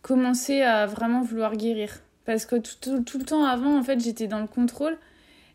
[0.00, 2.00] commencé à vraiment vouloir guérir.
[2.24, 4.96] Parce que tout, le temps avant, en fait, j'étais dans le contrôle.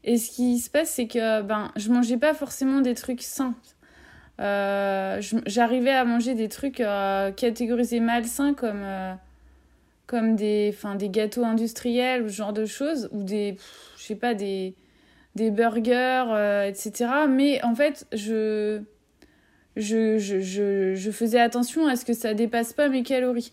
[0.03, 3.55] Et ce qui se passe, c'est que ben, je mangeais pas forcément des trucs sains.
[4.39, 8.85] Euh, J'arrivais à manger des trucs euh, catégorisés malsains comme,
[10.07, 13.57] comme des, des gâteaux industriels ou ce genre de choses, ou des,
[13.97, 14.73] je sais pas, des,
[15.35, 17.27] des burgers, euh, etc.
[17.29, 18.81] Mais en fait, je,
[19.75, 23.51] je, je, je, je faisais attention à ce que ça dépasse pas mes calories.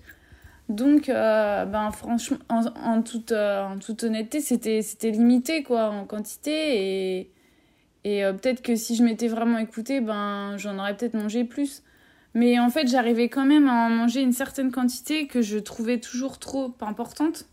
[0.68, 6.06] Donc, euh, ben, franchement, en, toute, euh, en toute honnêteté, c'était, c'était limité quoi, en
[6.06, 7.18] quantité.
[7.18, 7.30] Et,
[8.04, 11.82] et peut-être que si je m'étais vraiment écoutée, ben, j'en aurais peut-être mangé plus.
[12.34, 15.98] Mais en fait, j'arrivais quand même à en manger une certaine quantité que je trouvais
[15.98, 17.46] toujours trop importante.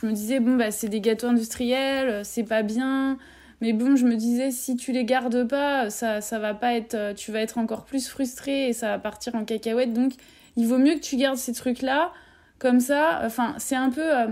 [0.00, 3.18] Je me disais, bon, bah, c'est des gâteaux industriels, c'est pas bien.
[3.60, 7.14] Mais bon, je me disais, si tu les gardes pas, ça, ça va pas être.
[7.14, 9.92] Tu vas être encore plus frustré et ça va partir en cacahuète.
[9.92, 10.14] Donc,
[10.56, 12.12] il vaut mieux que tu gardes ces trucs-là
[12.58, 13.20] comme ça.
[13.24, 14.26] Enfin, c'est un peu euh,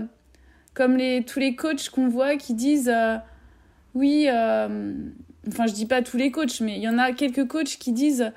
[0.73, 3.17] comme les, tous les coachs qu'on voit qui disent euh,
[3.93, 4.93] oui, euh,
[5.47, 7.91] enfin, je dis pas tous les coachs, mais il y en a quelques coachs qui
[7.91, 8.31] disent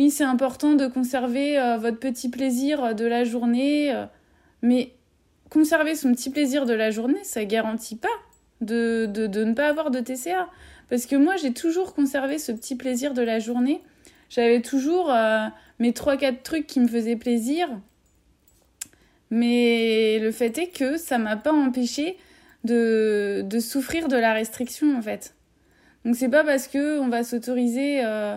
[0.00, 3.94] oui, c'est important de conserver votre petit plaisir de la journée.
[4.62, 4.92] mais
[5.50, 8.08] conserver son petit plaisir de la journée, ça garantit pas
[8.60, 10.48] de, de, ne pas avoir de TCA.
[10.88, 13.82] Parce que moi, j'ai toujours conservé ce petit plaisir de la journée.
[14.30, 15.12] J'avais toujours
[15.80, 17.68] mes 3-4 trucs qui me faisaient plaisir.
[19.30, 22.16] Mais le fait est que ça m'a pas empêché
[22.64, 25.34] de, de, souffrir de la restriction en fait.
[26.04, 28.36] Donc c'est pas parce que on va s'autoriser euh,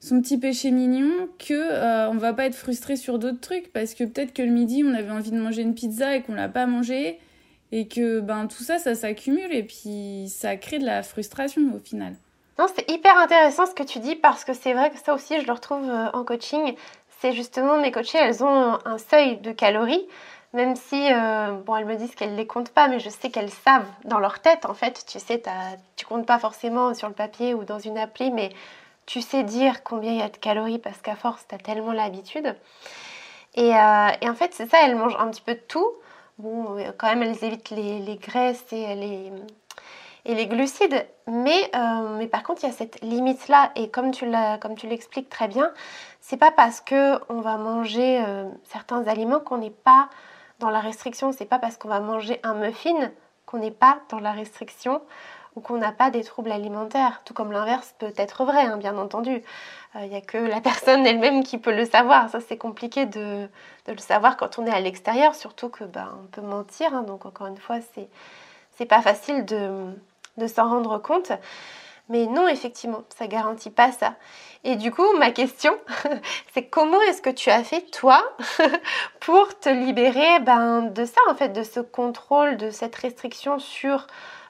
[0.00, 3.94] son petit péché mignon que euh, on va pas être frustré sur d'autres trucs parce
[3.94, 6.48] que peut-être que le midi on avait envie de manger une pizza et qu'on l'a
[6.48, 7.18] pas mangé
[7.72, 11.80] et que ben tout ça ça s'accumule et puis ça crée de la frustration au
[11.80, 12.14] final.
[12.58, 15.38] Non, c'est hyper intéressant ce que tu dis parce que c'est vrai que ça aussi,
[15.40, 16.74] je le retrouve euh, en coaching.
[17.20, 20.06] C'est justement mes coachées, elles ont un seuil de calories,
[20.54, 23.30] même si, euh, bon, elles me disent qu'elles ne les comptent pas, mais je sais
[23.30, 25.04] qu'elles savent dans leur tête, en fait.
[25.06, 25.42] Tu sais,
[25.96, 28.50] tu comptes pas forcément sur le papier ou dans une appli, mais
[29.06, 31.92] tu sais dire combien il y a de calories parce qu'à force, tu as tellement
[31.92, 32.56] l'habitude.
[33.54, 35.88] Et, euh, et, en fait, c'est ça, elles mangent un petit peu de tout.
[36.38, 39.32] Bon, quand même, elles évitent les, graisses et les
[40.26, 41.06] et les glucides.
[41.28, 43.70] Mais, euh, mais par contre, il y a cette limite-là.
[43.76, 44.26] Et comme tu
[44.86, 45.72] l'expliques très bien,
[46.20, 50.08] c'est pas parce que on va manger euh, certains aliments qu'on n'est pas
[50.58, 51.32] dans la restriction.
[51.32, 53.10] C'est pas parce qu'on va manger un muffin
[53.46, 55.00] qu'on n'est pas dans la restriction
[55.56, 57.22] ou qu'on n'a pas des troubles alimentaires.
[57.24, 59.42] Tout comme l'inverse peut être vrai, hein, bien entendu.
[59.94, 62.30] Il euh, n'y a que la personne elle-même qui peut le savoir.
[62.30, 63.48] Ça, c'est compliqué de,
[63.88, 66.94] le savoir quand on est à l'extérieur, surtout que ben, on peut mentir.
[66.94, 67.02] Hein.
[67.02, 68.08] donc, encore une fois, c'est
[68.76, 69.86] c'est pas facile de,
[70.36, 71.32] de s'en rendre compte.
[72.08, 74.14] Mais non, effectivement, ça garantit pas ça.
[74.62, 75.76] Et du coup, ma question,
[76.54, 78.22] c'est comment est-ce que tu as fait toi
[79.20, 84.06] pour te libérer ben, de ça, en fait, de ce contrôle, de cette restriction sur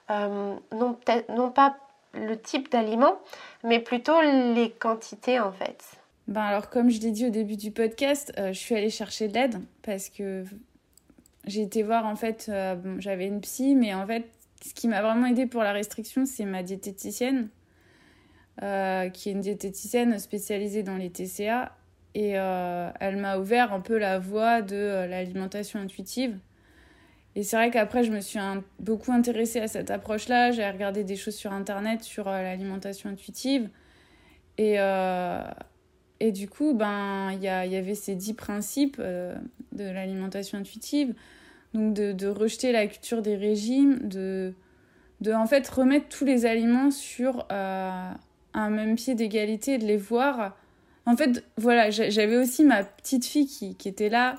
[0.09, 0.97] non,
[1.29, 1.77] non pas
[2.13, 3.19] le type d'aliment,
[3.63, 5.83] mais plutôt les quantités, en fait.
[6.27, 9.27] Ben alors, comme je l'ai dit au début du podcast, euh, je suis allée chercher
[9.29, 10.43] de l'aide parce que
[11.45, 14.25] j'ai été voir, en fait, euh, j'avais une psy, mais en fait,
[14.61, 17.49] ce qui m'a vraiment aidé pour la restriction, c'est ma diététicienne,
[18.63, 21.71] euh, qui est une diététicienne spécialisée dans les TCA.
[22.13, 26.37] Et euh, elle m'a ouvert un peu la voie de euh, l'alimentation intuitive.
[27.37, 28.39] Et c'est vrai qu'après, je me suis
[28.79, 30.51] beaucoup intéressée à cette approche-là.
[30.51, 33.69] J'ai regardé des choses sur Internet sur l'alimentation intuitive.
[34.57, 34.77] Et,
[36.19, 41.13] et du coup, ben, il y, y, avait ces dix principes de l'alimentation intuitive
[41.73, 44.53] donc de, de, rejeter la culture des régimes, de,
[45.21, 48.11] de en fait remettre tous les aliments sur euh,
[48.53, 50.57] un même pied d'égalité de les voir.
[51.05, 54.35] En fait, voilà, j'avais aussi ma petite fille qui, qui, était là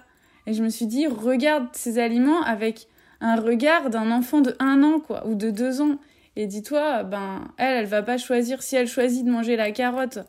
[0.49, 2.89] et je me suis dit, regarde ces aliments avec
[3.21, 5.99] un regard d'un enfant de 1 an, quoi, ou de 2 ans.
[6.37, 10.21] Et dis-toi, ben, elle, elle va pas choisir, si elle choisit de manger la carotte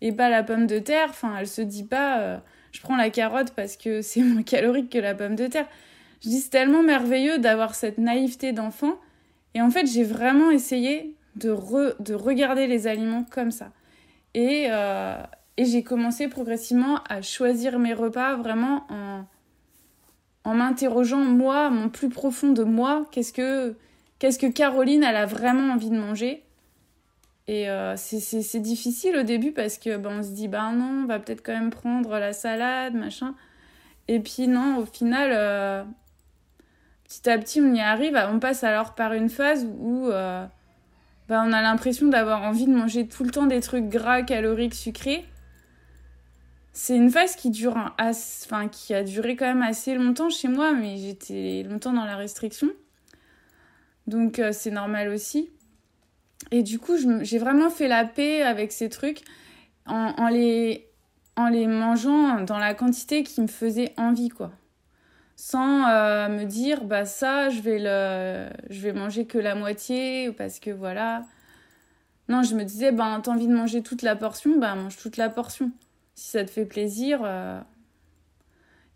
[0.00, 2.38] et pas la pomme de terre, enfin, elle se dit pas, euh,
[2.70, 5.66] je prends la carotte parce que c'est moins calorique que la pomme de terre.
[6.22, 8.94] Je dis, c'est tellement merveilleux d'avoir cette naïveté d'enfant.
[9.54, 11.56] Et en fait, j'ai vraiment essayé de,
[12.00, 13.72] de regarder les aliments comme ça.
[14.34, 15.20] Et, euh,
[15.56, 19.24] et j'ai commencé progressivement à choisir mes repas vraiment en,
[20.46, 23.74] en m'interrogeant, moi, mon plus profond de moi, qu'est-ce que,
[24.20, 26.44] qu'est-ce que Caroline, elle a vraiment envie de manger.
[27.48, 31.06] Et euh, c'est difficile au début parce que ben, on se dit, ben non, on
[31.06, 33.34] va peut-être quand même prendre la salade, machin.
[34.06, 35.82] Et puis non, au final, euh,
[37.08, 38.16] petit à petit, on y arrive.
[38.32, 40.46] On passe alors par une phase où euh,
[41.28, 44.76] bah, on a l'impression d'avoir envie de manger tout le temps des trucs gras, caloriques,
[44.76, 45.24] sucrés.
[46.78, 50.74] C'est une phase qui dure, enfin, qui a duré quand même assez longtemps chez moi,
[50.74, 52.68] mais j'étais longtemps dans la restriction.
[54.06, 55.48] Donc euh, c'est normal aussi.
[56.50, 59.22] Et du coup, j'ai vraiment fait la paix avec ces trucs
[59.86, 60.86] en, en, les,
[61.36, 64.52] en les mangeant dans la quantité qui me faisait envie, quoi
[65.38, 70.32] sans euh, me dire bah ça je vais le je vais manger que la moitié
[70.32, 71.24] parce que voilà
[72.30, 75.18] non je me disais bah t'as envie de manger toute la portion bah mange toute
[75.18, 75.72] la portion
[76.16, 77.60] si ça te fait plaisir il euh,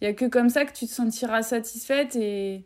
[0.00, 2.64] y a que comme ça que tu te sentiras satisfaite et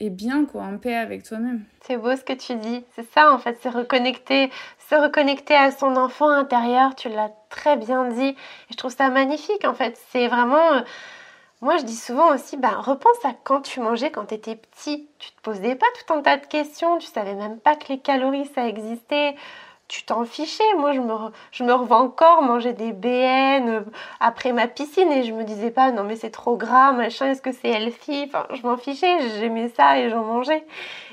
[0.00, 3.32] et bien quoi en paix avec toi-même c'est beau ce que tu dis c'est ça
[3.32, 4.50] en fait c'est reconnecter
[4.88, 8.36] se reconnecter à son enfant intérieur tu l'as très bien dit
[8.70, 10.80] je trouve ça magnifique en fait c'est vraiment euh,
[11.60, 15.08] moi, je dis souvent aussi, bah, repense à quand tu mangeais quand tu étais petit.
[15.18, 17.98] Tu te posais pas tout un tas de questions, tu savais même pas que les
[17.98, 19.34] calories, ça existait.
[19.88, 20.74] Tu t'en fichais.
[20.76, 21.14] Moi, je me,
[21.50, 23.80] je me revois encore manger des BN euh,
[24.20, 27.40] après ma piscine et je me disais pas, non mais c'est trop gras, machin, est-ce
[27.40, 28.24] que c'est healthy?
[28.26, 30.66] Enfin, je m'en fichais, j'aimais ça et j'en mangeais.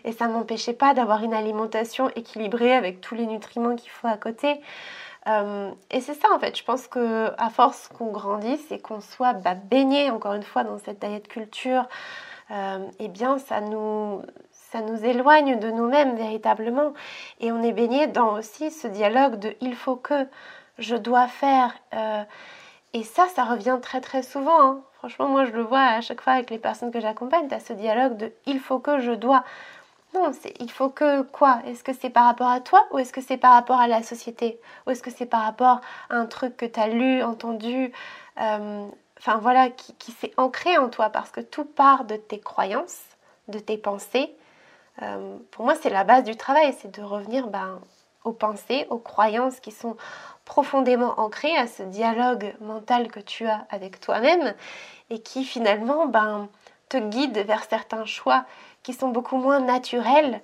[0.04, 4.18] Et ça m'empêchait pas d'avoir une alimentation équilibrée avec tous les nutriments qu'il faut à
[4.18, 4.60] côté.
[5.28, 9.02] Euh, et c'est ça en fait, je pense que à force qu'on grandisse et qu'on
[9.02, 11.88] soit bah, baigné encore une fois dans cette diet culture,
[12.52, 14.22] euh, eh bien ça nous,
[14.72, 16.94] ça nous éloigne de nous-mêmes véritablement.
[17.40, 20.28] Et on est baigné dans aussi ce dialogue de il faut que,
[20.78, 21.74] je dois faire.
[21.94, 22.24] Euh,
[22.94, 24.62] et ça, ça revient très très souvent.
[24.62, 24.82] Hein.
[24.94, 27.60] Franchement, moi je le vois à chaque fois avec les personnes que j'accompagne, tu as
[27.60, 29.44] ce dialogue de il faut que, je dois.
[30.14, 33.20] Non, il faut que quoi Est-ce que c'est par rapport à toi ou est-ce que
[33.22, 36.56] c'est par rapport à la société Ou est-ce que c'est par rapport à un truc
[36.56, 37.92] que tu as lu, entendu
[38.40, 41.10] euh, Enfin voilà, qui, s'est ancré en toi?
[41.10, 43.02] Parce que tout part de tes croyances,
[43.48, 44.34] de tes pensées.
[45.02, 47.80] Euh, pour moi, c'est la base du travail, c'est de revenir ben,
[48.24, 49.98] aux pensées, aux croyances qui sont
[50.46, 54.54] profondément ancrées, à ce dialogue mental que tu as avec toi-même
[55.10, 56.48] et qui finalement ben,
[56.90, 58.46] te guide vers certains choix
[58.84, 60.42] qui sont beaucoup moins naturels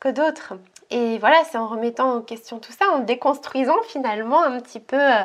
[0.00, 0.54] que d'autres.
[0.90, 5.00] Et voilà, c'est en remettant en question tout ça, en déconstruisant finalement un petit peu
[5.00, 5.22] euh,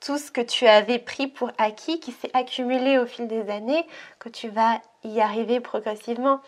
[0.00, 3.86] tout ce que tu avais pris pour acquis, qui s'est accumulé au fil des années,
[4.18, 6.40] que tu vas y arriver progressivement.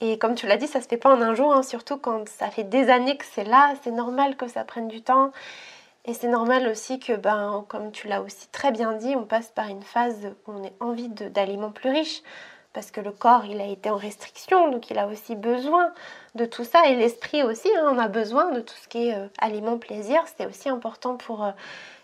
[0.00, 2.28] Et comme tu l'as dit, ça se fait pas en un jour, hein, surtout quand
[2.28, 5.32] ça fait des années que c'est là, c'est normal que ça prenne du temps.
[6.06, 9.48] Et c'est normal aussi que, ben, comme tu l'as aussi très bien dit, on passe
[9.48, 12.22] par une phase où on a envie d'aliments plus riches
[12.72, 15.92] parce que le corps, il a été en restriction, donc il a aussi besoin
[16.36, 19.14] de tout ça, et l'esprit aussi, hein, on a besoin de tout ce qui est
[19.14, 21.50] euh, aliment, plaisir, c'est aussi important pour euh,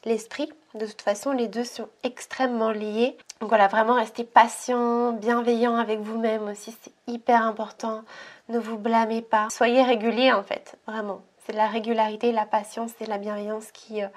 [0.04, 0.52] l'esprit.
[0.76, 3.16] De toute façon, les deux sont extrêmement liés.
[3.40, 8.02] Donc voilà, vraiment rester patient, bienveillant avec vous-même aussi, c'est hyper important.
[8.50, 9.48] Ne vous blâmez pas.
[9.50, 11.22] Soyez régulier en fait, vraiment.
[11.46, 14.08] c'est la régularité, la patience et la bienveillance qui, euh,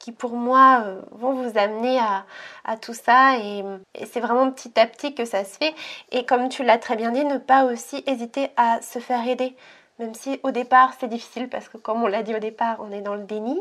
[0.00, 3.62] qui pour moi euh, vont vous amener à, tout ça et,
[4.06, 5.74] c'est vraiment petit à petit que ça se fait
[6.10, 9.54] et comme tu l'as très bien dit, ne pas aussi hésiter à se faire aider
[9.98, 12.90] même si au départ c'est difficile parce que comme on l'a dit au départ, on
[12.90, 13.60] est dans le déni.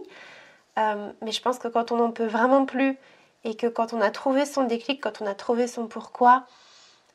[0.78, 2.98] Euh, mais je pense que quand on n'en peut vraiment plus
[3.44, 6.46] et que quand on a trouvé son déclic, quand on a trouvé son pourquoi,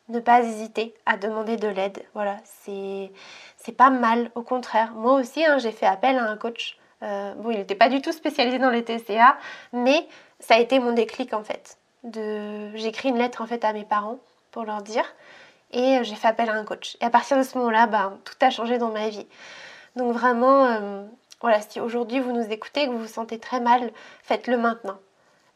[0.09, 2.03] ne pas hésiter à demander de l'aide.
[2.15, 3.11] Voilà, c'est
[3.77, 4.93] pas mal, au contraire.
[4.93, 6.79] Moi aussi, hein, j'ai fait appel à un coach.
[7.03, 9.37] Euh, bon, il n'était pas du tout spécialisé dans les TCA,
[9.73, 10.09] mais
[10.41, 11.79] ça a été mon déclic en fait.
[12.05, 12.75] De...
[12.77, 14.19] J'ai écrit une lettre en fait à mes parents
[14.51, 15.05] pour leur dire
[15.73, 16.97] et j'ai fait appel à un coach.
[17.01, 19.27] Et à partir de ce moment-là, bah, tout a changé dans ma vie.
[19.97, 21.05] Donc vraiment, euh,
[21.41, 24.99] voilà, si aujourd'hui vous nous écoutez et que vous vous sentez très mal, faites-le maintenant.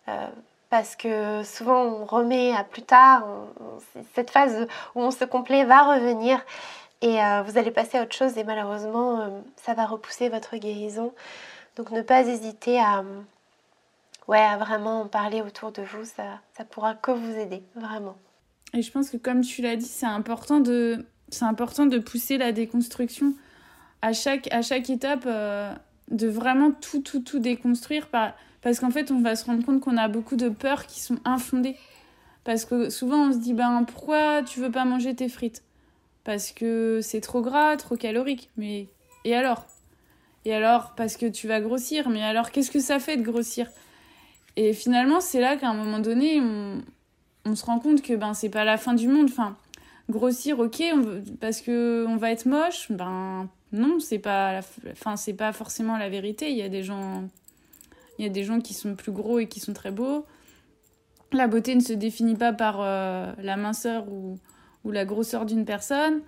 [0.08, 0.28] Euh,
[0.70, 3.24] parce que souvent on remet à plus tard,
[4.14, 6.40] cette phase où on se complaît va revenir
[7.02, 11.12] et euh, vous allez passer à autre chose et malheureusement ça va repousser votre guérison.
[11.76, 13.04] Donc ne pas hésiter à,
[14.28, 18.16] ouais, à vraiment en parler autour de vous, ça, ça pourra que vous aider, vraiment.
[18.74, 20.62] Et je pense que comme tu l'as dit, c'est important
[21.28, 23.34] c'est important de pousser la déconstruction
[24.03, 25.72] à chaque à chaque étape euh,
[26.11, 28.09] de vraiment tout tout tout déconstruire
[28.62, 31.18] parce qu'en fait, on va se rendre compte qu'on a beaucoup de peurs qui sont
[31.24, 31.76] infondées.
[32.44, 35.62] Parce que souvent on se dit ben pourquoi tu veux pas manger tes frites?
[36.24, 38.50] Parce que c'est trop gras, trop calorique.
[38.57, 38.88] Mais
[39.24, 39.66] et alors?
[40.44, 43.68] Et alors parce que tu vas grossir, mais alors qu'est-ce que ça fait de grossir?
[44.57, 46.40] Et finalement, c'est là qu'à un moment donné,
[47.44, 49.28] on, se rend compte que ben c'est pas la fin du monde.
[49.30, 49.57] Enfin,
[50.12, 50.82] grossir, ok,
[51.40, 54.60] parce que on va être moche, ben non, c'est pas,
[54.92, 56.50] enfin c'est pas forcément la vérité.
[56.50, 57.24] Il y a des gens,
[58.18, 60.24] il y a des gens qui sont plus gros et qui sont très beaux.
[61.32, 64.38] La beauté ne se définit pas par euh, la minceur ou,
[64.84, 66.20] ou la grosseur d'une personne.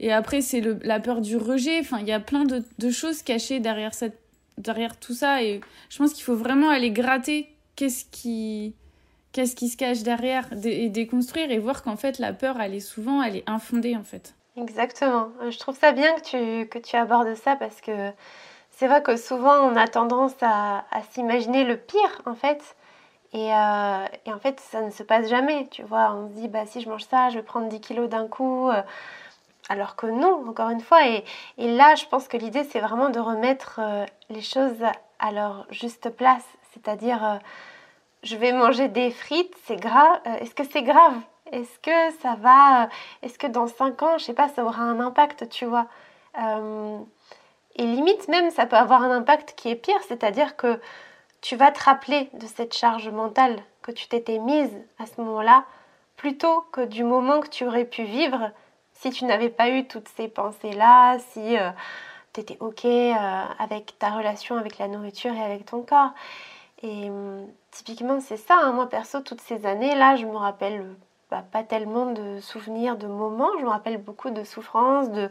[0.00, 1.80] Et après, c'est la peur du rejet.
[1.80, 4.20] Enfin, il y a plein de, de choses cachées derrière, cette,
[4.58, 5.42] derrière tout ça.
[5.42, 8.74] Et je pense qu'il faut vraiment aller gratter qu'est-ce qui,
[9.32, 12.80] qu'est-ce qui se cache derrière et déconstruire et voir qu'en fait la peur elle est
[12.80, 14.34] souvent elle est infondée en fait.
[14.56, 15.28] Exactement.
[15.40, 18.10] Euh, je trouve ça bien que tu, que tu abordes ça parce que
[18.70, 22.76] c'est vrai que souvent on a tendance à, à s'imaginer le pire en fait.
[23.34, 25.68] Et, euh, et, en fait ça ne se passe jamais.
[25.70, 28.08] Tu vois, on se dit bah si je mange ça je vais prendre 10 kilos
[28.08, 28.68] d'un coup.
[28.70, 28.82] Euh,
[29.68, 31.06] alors que non, encore une fois.
[31.06, 31.24] Et,
[31.58, 33.80] et là je pense que l'idée c'est vraiment de remettre
[34.30, 34.82] les choses
[35.18, 36.46] à leur juste place.
[36.72, 37.38] C'est-à-dire
[38.22, 40.20] je vais manger des frites, c'est grave.
[40.26, 41.14] Euh, est-ce que c'est grave?
[41.52, 42.86] Est-ce que ça va euh,
[43.22, 45.86] Est-ce que dans 5 ans, je sais pas, ça aura un impact, tu vois?
[46.38, 46.98] Euh,
[47.76, 50.80] Et limite même, ça peut avoir un impact qui est pire, c'est-à-dire que
[51.40, 55.64] tu vas te rappeler de cette charge mentale que tu t'étais mise à ce moment-là,
[56.16, 58.50] plutôt que du moment que tu aurais pu vivre
[58.92, 61.56] si tu n'avais pas eu toutes ces pensées-là, si
[62.32, 66.10] tu étais OK avec ta relation avec la nourriture et avec ton corps.
[66.82, 68.58] Et hum, typiquement, c'est ça.
[68.62, 68.72] Hein.
[68.72, 70.84] Moi, perso, toutes ces années-là, je me rappelle
[71.30, 73.50] bah, pas tellement de souvenirs, de moments.
[73.58, 75.30] Je me rappelle beaucoup de souffrances, de,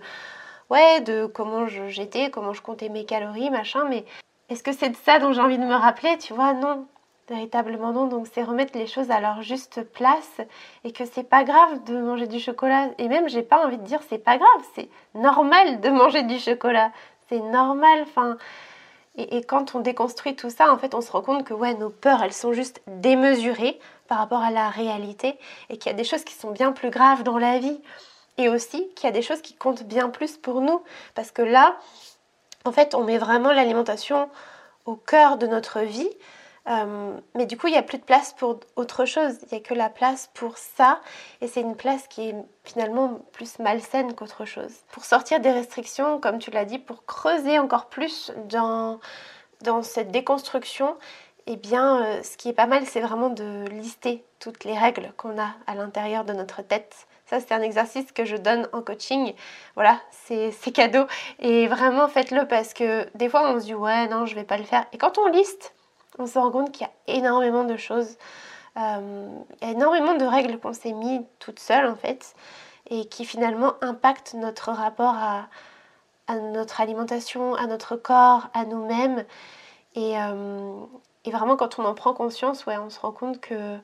[0.70, 3.86] ouais, de comment j'étais, comment je comptais mes calories, machin.
[3.90, 4.06] Mais
[4.50, 6.18] est-ce que c'est de ça dont j'ai envie de me rappeler?
[6.18, 6.86] Tu vois, non.
[7.30, 10.40] Véritablement non, donc c'est remettre les choses à leur juste place
[10.86, 12.88] et que c'est pas grave de manger du chocolat.
[13.00, 16.40] Et même, j'ai pas envie de dire c'est pas grave, c'est normal de manger du
[16.40, 16.90] chocolat.
[17.28, 18.38] C'est normal, enfin,
[19.18, 21.90] et, quand on déconstruit tout ça, en fait, on se rend compte que ouais, nos
[21.90, 25.40] peurs, elles sont juste démesurées par rapport à la réalité
[25.70, 27.82] et qu'il y a des choses qui sont bien plus graves dans la vie.
[28.38, 30.84] Et aussi qu'il y a des choses qui comptent bien plus pour nous.
[31.16, 31.78] Parce que là,
[32.66, 34.30] en fait, on met vraiment l'alimentation
[34.86, 36.10] au cœur de notre vie.
[36.68, 39.38] Euh, mais du coup, il n'y a plus de place pour autre chose.
[39.44, 41.00] Il n'y a que la place pour ça.
[41.42, 44.74] Et c'est une place qui est finalement plus malsaine qu'autre chose.
[44.92, 49.00] Pour sortir des restrictions, comme tu l'as dit, pour creuser encore plus dans,
[49.62, 50.96] dans cette déconstruction,
[51.48, 55.14] eh bien, euh, ce qui est pas mal, c'est vraiment de lister toutes les règles
[55.16, 57.08] qu'on a à l'intérieur de notre tête.
[57.26, 59.34] Ça, c'est un exercice que je donne en coaching.
[59.76, 61.06] Voilà, c'est cadeau.
[61.40, 64.58] Et vraiment, faites-le parce que des fois, on se dit, ouais, non, je vais pas
[64.58, 64.86] le faire.
[64.94, 65.74] Et quand on liste,
[66.20, 68.18] on se rend compte qu'il y a énormément de choses,
[68.78, 69.28] euh,
[69.62, 72.36] énormément de règles qu'on s'est mis toutes seules en fait,
[72.90, 75.48] et qui finalement impactent notre rapport à,
[76.36, 79.24] notre alimentation, à notre corps, à nous-mêmes.
[79.96, 80.76] Euh,
[81.26, 83.78] et, vraiment, quand on en prend conscience, ouais, on se rend compte que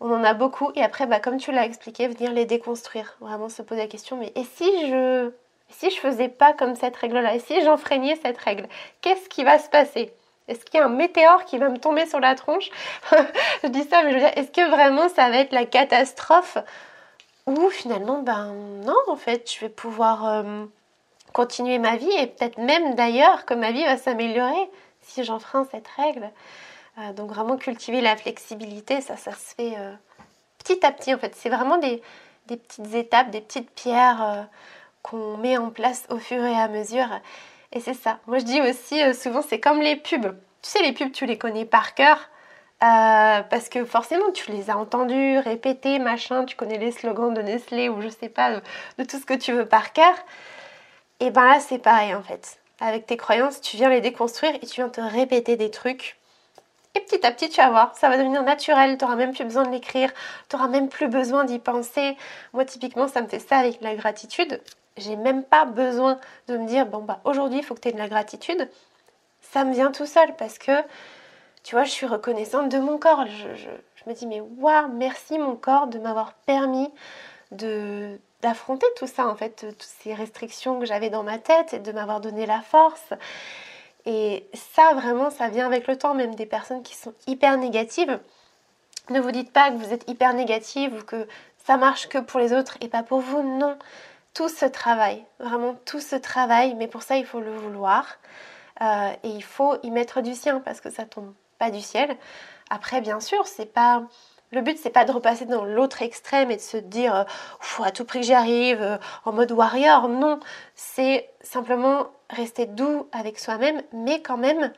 [0.00, 0.70] on en a beaucoup.
[0.74, 3.16] Et après, bah, comme tu l'as expliqué, venir les déconstruire.
[3.20, 5.30] Vraiment se poser la question, mais et si je,
[5.70, 7.34] si je faisais pas comme cette règle-là?
[7.34, 8.68] Et si j'enfreignais cette règle?
[9.00, 10.12] Qu'est-ce qui va se passer?
[10.48, 12.70] Est-ce qu'il y a un météore qui va me tomber sur la tronche
[13.62, 16.58] Je dis ça, mais je veux dire, est-ce que vraiment ça va être la catastrophe
[17.46, 20.64] Ou finalement, ben non, en fait, je vais pouvoir euh,
[21.34, 24.70] continuer ma vie et peut-être même d'ailleurs que ma vie va s'améliorer
[25.02, 26.30] si j'enfreins cette règle.
[26.98, 29.92] Euh, donc vraiment cultiver la flexibilité, ça, ça se fait euh,
[30.58, 31.34] petit à petit en fait.
[31.36, 32.02] C'est vraiment des,
[32.46, 34.48] petites étapes, des petites pierres
[35.02, 37.08] qu'on met en place au fur et à mesure.
[37.72, 38.18] Et c'est ça.
[38.26, 40.36] Moi je dis aussi souvent c'est comme les pubs.
[40.62, 42.18] Tu sais les pubs tu les connais par cœur.
[42.80, 47.88] parce que forcément tu les as entendus répéter, machin, tu connais les slogans de Nestlé
[47.88, 48.60] ou je sais pas,
[48.98, 50.14] de, tout ce que tu veux par cœur.
[51.20, 52.58] Et ben là c'est pareil en fait.
[52.80, 56.18] Avec tes croyances, tu viens les déconstruire et tu viens te répéter des trucs
[56.94, 59.64] et petit à petit, tu vas voir, ça va devenir naturel, tu même plus besoin
[59.64, 60.10] de l'écrire,
[60.48, 62.16] tu même plus besoin d'y penser.
[62.52, 64.60] Moi, typiquement, ça me fait ça avec la gratitude.
[64.98, 66.18] J'ai même pas besoin
[66.48, 68.68] de me dire, bon, bah aujourd'hui, il faut que tu aies de la gratitude.
[69.40, 70.82] Ça me vient tout seul parce que,
[71.62, 73.24] tu vois, je suis reconnaissante de mon corps.
[73.26, 76.90] Je, me dis, mais waouh, merci mon corps de m'avoir permis
[77.52, 81.80] de d'affronter tout ça en fait, toutes ces restrictions que j'avais dans ma tête et
[81.80, 83.12] de m'avoir donné la force
[84.08, 88.18] et ça, vraiment, ça vient avec le temps, même des personnes qui sont hyper négatives.
[89.10, 91.28] Ne vous dites pas que vous êtes hyper négative ou que
[91.66, 93.42] ça marche que pour les autres et pas pour vous.
[93.42, 93.76] Non,
[94.38, 98.18] tout se travaille, vraiment tout se travaille, mais pour ça, il faut le vouloir.
[98.80, 102.16] Euh, et il faut y mettre du sien parce que ça tombe pas du ciel.
[102.70, 104.04] Après, bien sûr, c'est pas
[104.52, 107.26] le but, c'est pas de repasser dans l'autre extrême et de se dire
[107.58, 110.08] faut à tout prix j'y arrive euh, en mode warrior.
[110.08, 110.38] Non,
[110.76, 114.72] c'est simplement rester doux avec soi-même, mais quand même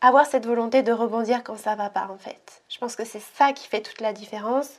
[0.00, 2.62] avoir cette volonté de rebondir quand ça va pas en fait.
[2.70, 4.78] Je pense que c'est ça qui fait toute la différence.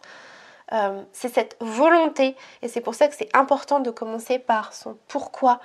[0.71, 4.97] Euh, c'est cette volonté et c'est pour ça que c'est important de commencer par son
[5.07, 5.59] pourquoi,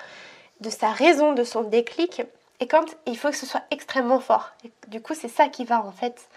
[0.61, 2.23] de sa raison, de son déclic.
[2.61, 4.51] Et quand il faut que ce soit extrêmement fort.
[4.89, 6.29] du coup, c'est ça qui va en fait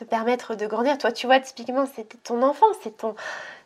[0.00, 0.96] te permettre de grandir.
[0.96, 3.14] Toi, tu vois, typiquement, c'était ton enfant, c'est ton,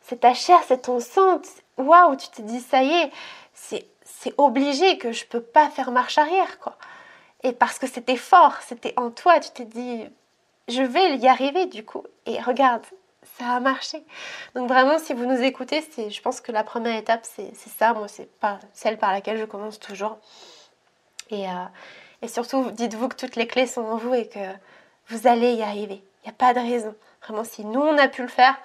[0.03, 1.41] c'est ta chair, c'est ton sang.
[1.76, 3.12] Waouh, tu te dis, ça y est,
[3.55, 6.76] c'est, c'est obligé que je peux pas faire marche arrière, quoi.
[7.45, 10.05] Et parce que c'était fort, c'était en toi, tu t'es dit,
[10.68, 12.03] je vais y arriver, du coup.
[12.26, 12.85] Et regarde,
[13.38, 14.04] ça a marché.
[14.54, 17.94] Donc vraiment, si vous nous écoutez, c'est, je pense que la première étape, c'est, ça.
[17.94, 20.18] Moi, c'est pas celle par laquelle je commence toujours.
[21.30, 21.64] Et, euh,
[22.22, 24.38] et surtout, dites-vous que toutes les clés sont en vous et que
[25.08, 26.02] vous allez y arriver.
[26.22, 26.94] Il n'y a pas de raison.
[27.22, 28.56] Vraiment, si nous, on a pu le faire,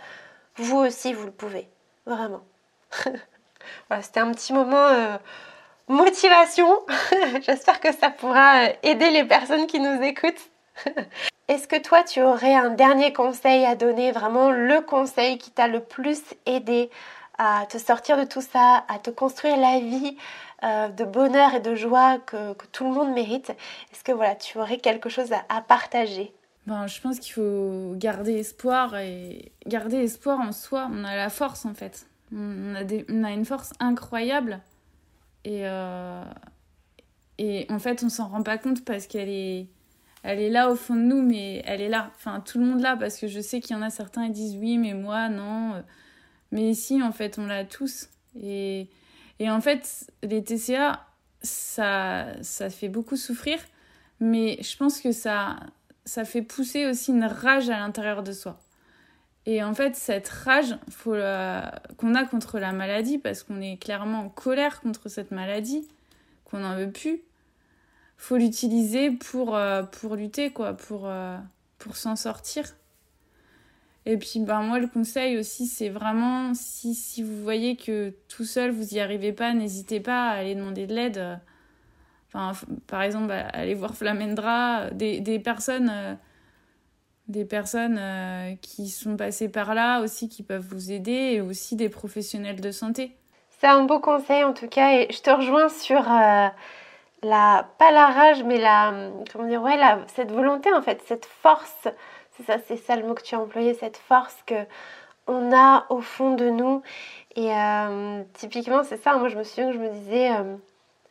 [0.55, 1.68] vous aussi, vous le pouvez.
[2.05, 2.41] Vraiment.
[3.88, 5.18] voilà, c'était un petit moment euh,
[5.88, 6.86] motivation.
[7.41, 10.49] J'espère que ça pourra euh, aider les personnes qui nous écoutent.
[11.50, 15.68] Est-ce que toi, tu aurais un dernier conseil à donner, vraiment le conseil qui t'a
[15.68, 16.91] le plus aidé
[17.39, 20.16] à te sortir de tout ça, à te construire la vie
[20.64, 23.50] euh, de bonheur et de joie que, tout le monde mérite?
[23.91, 26.32] Est-ce que voilà, tu aurais quelque chose à partager?
[26.68, 30.88] Ben, je pense qu'il faut garder espoir et garder espoir en soi.
[30.93, 32.06] On a la force en fait.
[32.32, 34.60] On a, on a une force incroyable
[35.45, 36.24] et, euh,
[37.39, 39.66] et en fait on s'en rend pas compte parce qu'elle est,
[40.24, 42.12] elle est là au fond de nous, mais elle est là.
[42.16, 44.34] Enfin, tout le monde là parce que je sais qu'il y en a certains qui
[44.34, 45.84] disent oui, mais moi non.
[46.52, 48.10] Mais si, en fait, on l'a tous.
[48.42, 48.90] Et,
[49.40, 51.06] et en fait, les TCA,
[51.42, 53.60] ça, ça fait beaucoup souffrir,
[54.20, 55.58] mais je pense que ça,
[56.06, 58.60] ça fait pousser aussi une rage à l'intérieur de soi.
[59.46, 64.30] Et en fait, cette rage qu'on a contre la maladie, parce qu'on est clairement en
[64.30, 65.88] colère contre cette maladie,
[66.46, 67.22] qu'on n'en veut plus,
[68.20, 71.38] faut l'utiliser pour, euh, pour lutter, quoi, pour, euh,
[71.78, 72.76] pour s'en sortir.
[74.06, 78.44] Et puis, ben, moi, le conseil aussi, c'est vraiment, si, si vous voyez que tout
[78.44, 81.40] seul, vous n'y arrivez pas, n'hésitez pas à aller demander de l'aide
[82.86, 86.14] par exemple, aller voir Flamendra, des, des personnes, euh,
[87.28, 88.00] des personnes
[88.62, 92.70] qui sont passées par là aussi, qui peuvent vous aider, et aussi des professionnels de
[92.70, 93.18] santé.
[93.60, 96.08] C'est un beau conseil en tout cas, et je te rejoins sur
[97.22, 98.94] pas la rage, mais la,
[99.32, 99.78] comment dire, ouais,
[100.16, 101.88] cette volonté en fait, cette force,
[102.38, 104.56] c'est ça, c'est ça le mot que tu as employé, cette force que
[105.28, 106.82] on a au fond de nous.
[107.36, 107.52] Et
[108.34, 110.32] typiquement, c'est ça, moi je me souviens que je me disais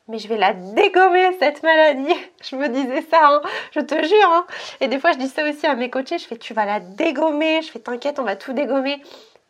[0.08, 2.14] mais je vais la dégommer cette maladie.
[2.42, 3.42] Je me disais ça, hein.
[3.72, 4.32] je te jure.
[4.32, 4.46] Hein.
[4.80, 6.18] Et des fois, je dis ça aussi à mes coachés.
[6.18, 7.60] Je fais, tu vas la dégommer.
[7.62, 9.02] Je fais, t'inquiète, on va tout dégommer.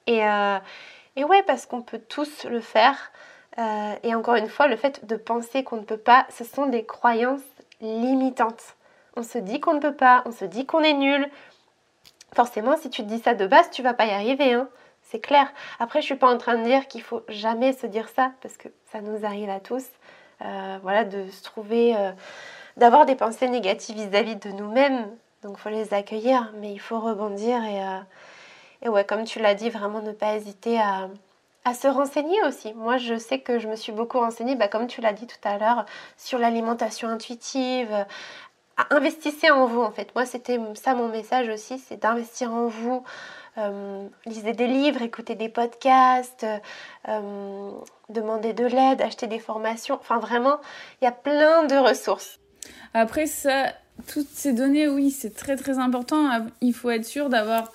[0.07, 0.59] Et, euh,
[1.15, 3.13] et ouais, parce qu'on peut tous le faire.
[3.59, 6.67] Euh, et encore une fois, le fait de penser qu'on ne peut pas, ce sont
[6.67, 7.41] des croyances
[7.81, 8.77] limitantes.
[9.17, 11.29] On se dit qu'on ne peut pas, on se dit qu'on est nul.
[12.35, 14.53] Forcément, si tu te dis ça de base, tu vas pas y arriver.
[14.53, 14.69] Hein.
[15.03, 15.51] C'est clair.
[15.81, 18.57] Après, je suis pas en train de dire qu'il faut jamais se dire ça parce
[18.57, 19.85] que ça nous arrive à tous.
[20.43, 22.13] Euh, voilà, de se trouver, euh,
[22.77, 25.09] d'avoir des pensées négatives vis-à-vis de nous-mêmes.
[25.43, 27.81] Donc il faut les accueillir, mais il faut rebondir et,
[28.83, 31.09] et ouais, comme tu l'as dit, vraiment ne pas hésiter à,
[31.69, 32.73] à se renseigner aussi.
[32.75, 35.37] Moi, je sais que je me suis beaucoup renseignée, bah, comme tu l'as dit tout
[35.45, 35.85] à l'heure,
[36.17, 38.07] sur l'alimentation intuitive.
[38.91, 40.15] Investissez en vous, en fait.
[40.15, 43.03] Moi, c'était ça mon message aussi, c'est d'investir en vous.
[43.59, 46.47] Euh, lisez des livres, écoutez des podcasts,
[47.09, 47.71] euh,
[48.09, 49.97] demandez de l'aide, achetez des formations.
[49.97, 50.61] Enfin, vraiment,
[51.03, 52.39] il y a plein de ressources.
[52.95, 53.73] Après, ça,
[54.07, 56.47] toutes ces données, oui, c'est très très important.
[56.61, 57.73] Il faut être sûr d'avoir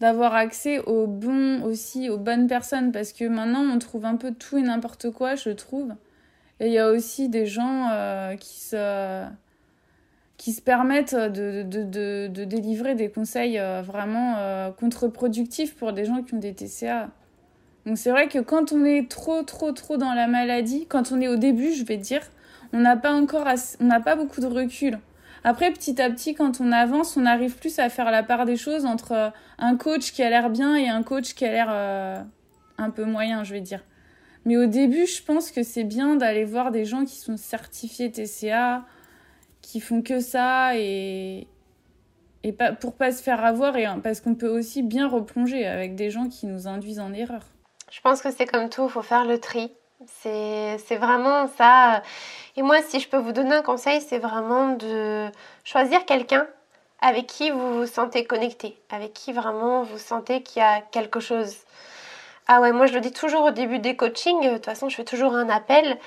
[0.00, 4.32] d'avoir accès aux bons aussi, aux bonnes personnes, parce que maintenant on trouve un peu
[4.32, 5.94] tout et n'importe quoi, je trouve.
[6.60, 9.24] Et il y a aussi des gens euh, qui se
[10.36, 15.94] qui se permettent de, de, de, de délivrer des conseils euh, vraiment euh, contre-productifs pour
[15.94, 17.08] des gens qui ont des TCA.
[17.86, 21.20] Donc c'est vrai que quand on est trop trop trop dans la maladie, quand on
[21.20, 22.20] est au début, je vais dire,
[22.72, 23.46] on n'a pas encore
[23.80, 24.98] on n'a pas beaucoup de recul.
[25.48, 28.56] Après, petit à petit, quand on avance, on arrive plus à faire la part des
[28.56, 31.68] choses entre euh, un coach qui a l'air bien et un coach qui a l'air
[31.70, 32.20] euh,
[32.78, 33.84] un peu moyen, je vais dire.
[34.44, 38.10] Mais au début, je pense que c'est bien d'aller voir des gens qui sont certifiés
[38.10, 38.84] TCA,
[39.62, 41.46] qui font que ça et,
[42.42, 45.94] et pas, pour pas se faire avoir et parce qu'on peut aussi bien replonger avec
[45.94, 47.42] des gens qui nous induisent en erreur.
[47.92, 49.70] Je pense que c'est comme tout, il faut faire le tri.
[50.04, 52.02] C'est vraiment ça.
[52.56, 55.30] Et moi, si je peux vous donner un conseil, c'est vraiment de
[55.64, 56.46] choisir quelqu'un
[57.00, 61.20] avec qui vous vous sentez connecté, avec qui vraiment vous sentez qu'il y a quelque
[61.20, 61.56] chose.
[62.48, 64.96] Ah ouais, moi je le dis toujours au début des coachings, de toute façon je
[64.96, 65.98] fais toujours un appel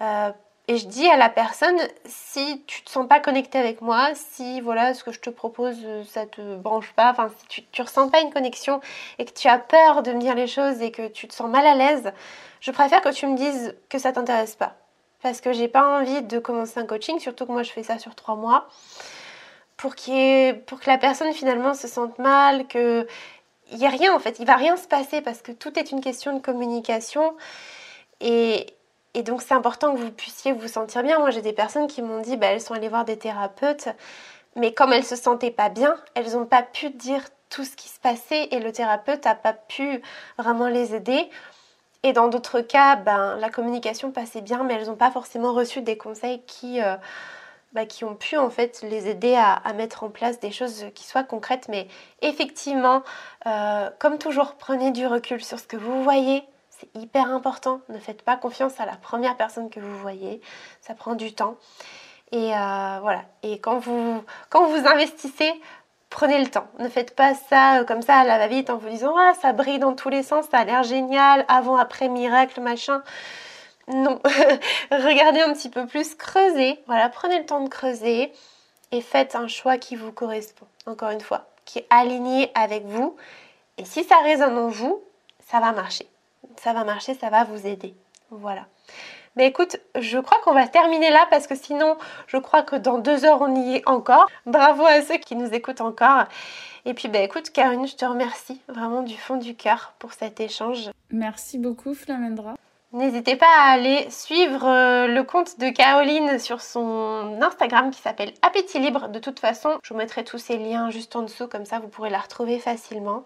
[0.00, 0.30] euh,
[0.68, 4.60] et je dis à la personne si tu te sens pas connecté avec moi, si
[4.60, 5.76] voilà ce que je te propose
[6.08, 8.80] ça te branche pas, enfin si tu, tu ressens pas une connexion
[9.18, 11.50] et que tu as peur de me dire les choses et que tu te sens
[11.50, 12.12] mal à l'aise,
[12.60, 14.74] je préfère que tu me dises que ça t'intéresse pas.
[15.22, 17.98] Parce que j'ai pas envie de commencer un coaching, surtout que moi je fais ça
[17.98, 18.68] sur trois mois,
[19.76, 19.94] pour,
[20.66, 23.06] pour que la personne finalement se sente mal, que
[23.70, 25.90] il n'y a rien en fait, il va rien se passer parce que tout est
[25.90, 27.34] une question de communication.
[28.20, 28.66] Et,
[29.18, 31.18] et donc c'est important que vous puissiez vous sentir bien.
[31.18, 33.88] Moi j'ai des personnes qui m'ont dit, bah, elles sont allées voir des thérapeutes,
[34.54, 37.88] mais comme elles se sentaient pas bien, elles n'ont pas pu dire tout ce qui
[37.88, 40.00] se passait et le thérapeute n'a pas pu
[40.38, 41.28] vraiment les aider.
[42.04, 45.82] Et dans d'autres cas, ben, la communication passait bien, mais elles n'ont pas forcément reçu
[45.82, 46.94] des conseils qui, euh,
[47.72, 51.04] bah, qui ont pu en fait les aider à, mettre en place des choses qui
[51.04, 51.66] soient concrètes.
[51.68, 51.88] Mais
[52.22, 53.02] effectivement,
[53.46, 56.44] euh, comme toujours, prenez du recul sur ce que vous voyez.
[56.78, 57.80] C'est hyper important.
[57.88, 60.40] Ne faites pas confiance à la première personne que vous voyez.
[60.80, 61.56] Ça prend du temps.
[62.30, 63.22] Et euh, voilà.
[63.42, 65.52] Et quand vous, quand vous investissez,
[66.10, 66.68] prenez le temps.
[66.78, 69.52] Ne faites pas ça euh, comme ça à la va-vite en vous disant ah ça
[69.52, 73.02] brille dans tous les sens, ça a l'air génial, avant après miracle machin.
[73.88, 74.20] Non,
[74.90, 76.78] regardez un petit peu plus, creusez.
[76.86, 78.32] Voilà, prenez le temps de creuser
[78.92, 80.66] et faites un choix qui vous correspond.
[80.86, 83.16] Encore une fois, qui est aligné avec vous.
[83.78, 85.02] Et si ça résonne en vous,
[85.46, 86.06] ça va marcher.
[86.56, 87.94] Ça va marcher, ça va vous aider.
[88.30, 88.66] Voilà.
[89.36, 92.98] Mais écoute, je crois qu'on va terminer là parce que sinon, je crois que dans
[92.98, 94.26] deux heures, on y est encore.
[94.46, 96.24] Bravo à ceux qui nous écoutent encore.
[96.84, 100.40] Et puis, bah, écoute, Karine, je te remercie vraiment du fond du cœur pour cet
[100.40, 100.90] échange.
[101.10, 102.54] Merci beaucoup, Flamendra.
[102.92, 108.32] N'hésitez pas à aller suivre euh, le compte de Caroline sur son Instagram qui s'appelle
[108.40, 109.08] Appétit Libre.
[109.08, 111.88] De toute façon, je vous mettrai tous ces liens juste en dessous, comme ça vous
[111.88, 113.24] pourrez la retrouver facilement.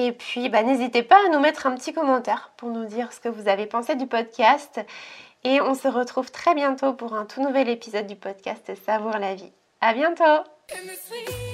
[0.00, 3.20] Et puis, bah, n'hésitez pas à nous mettre un petit commentaire pour nous dire ce
[3.20, 4.80] que vous avez pensé du podcast.
[5.44, 9.34] Et on se retrouve très bientôt pour un tout nouvel épisode du podcast Savoir la
[9.34, 9.52] vie.
[9.82, 11.49] À bientôt!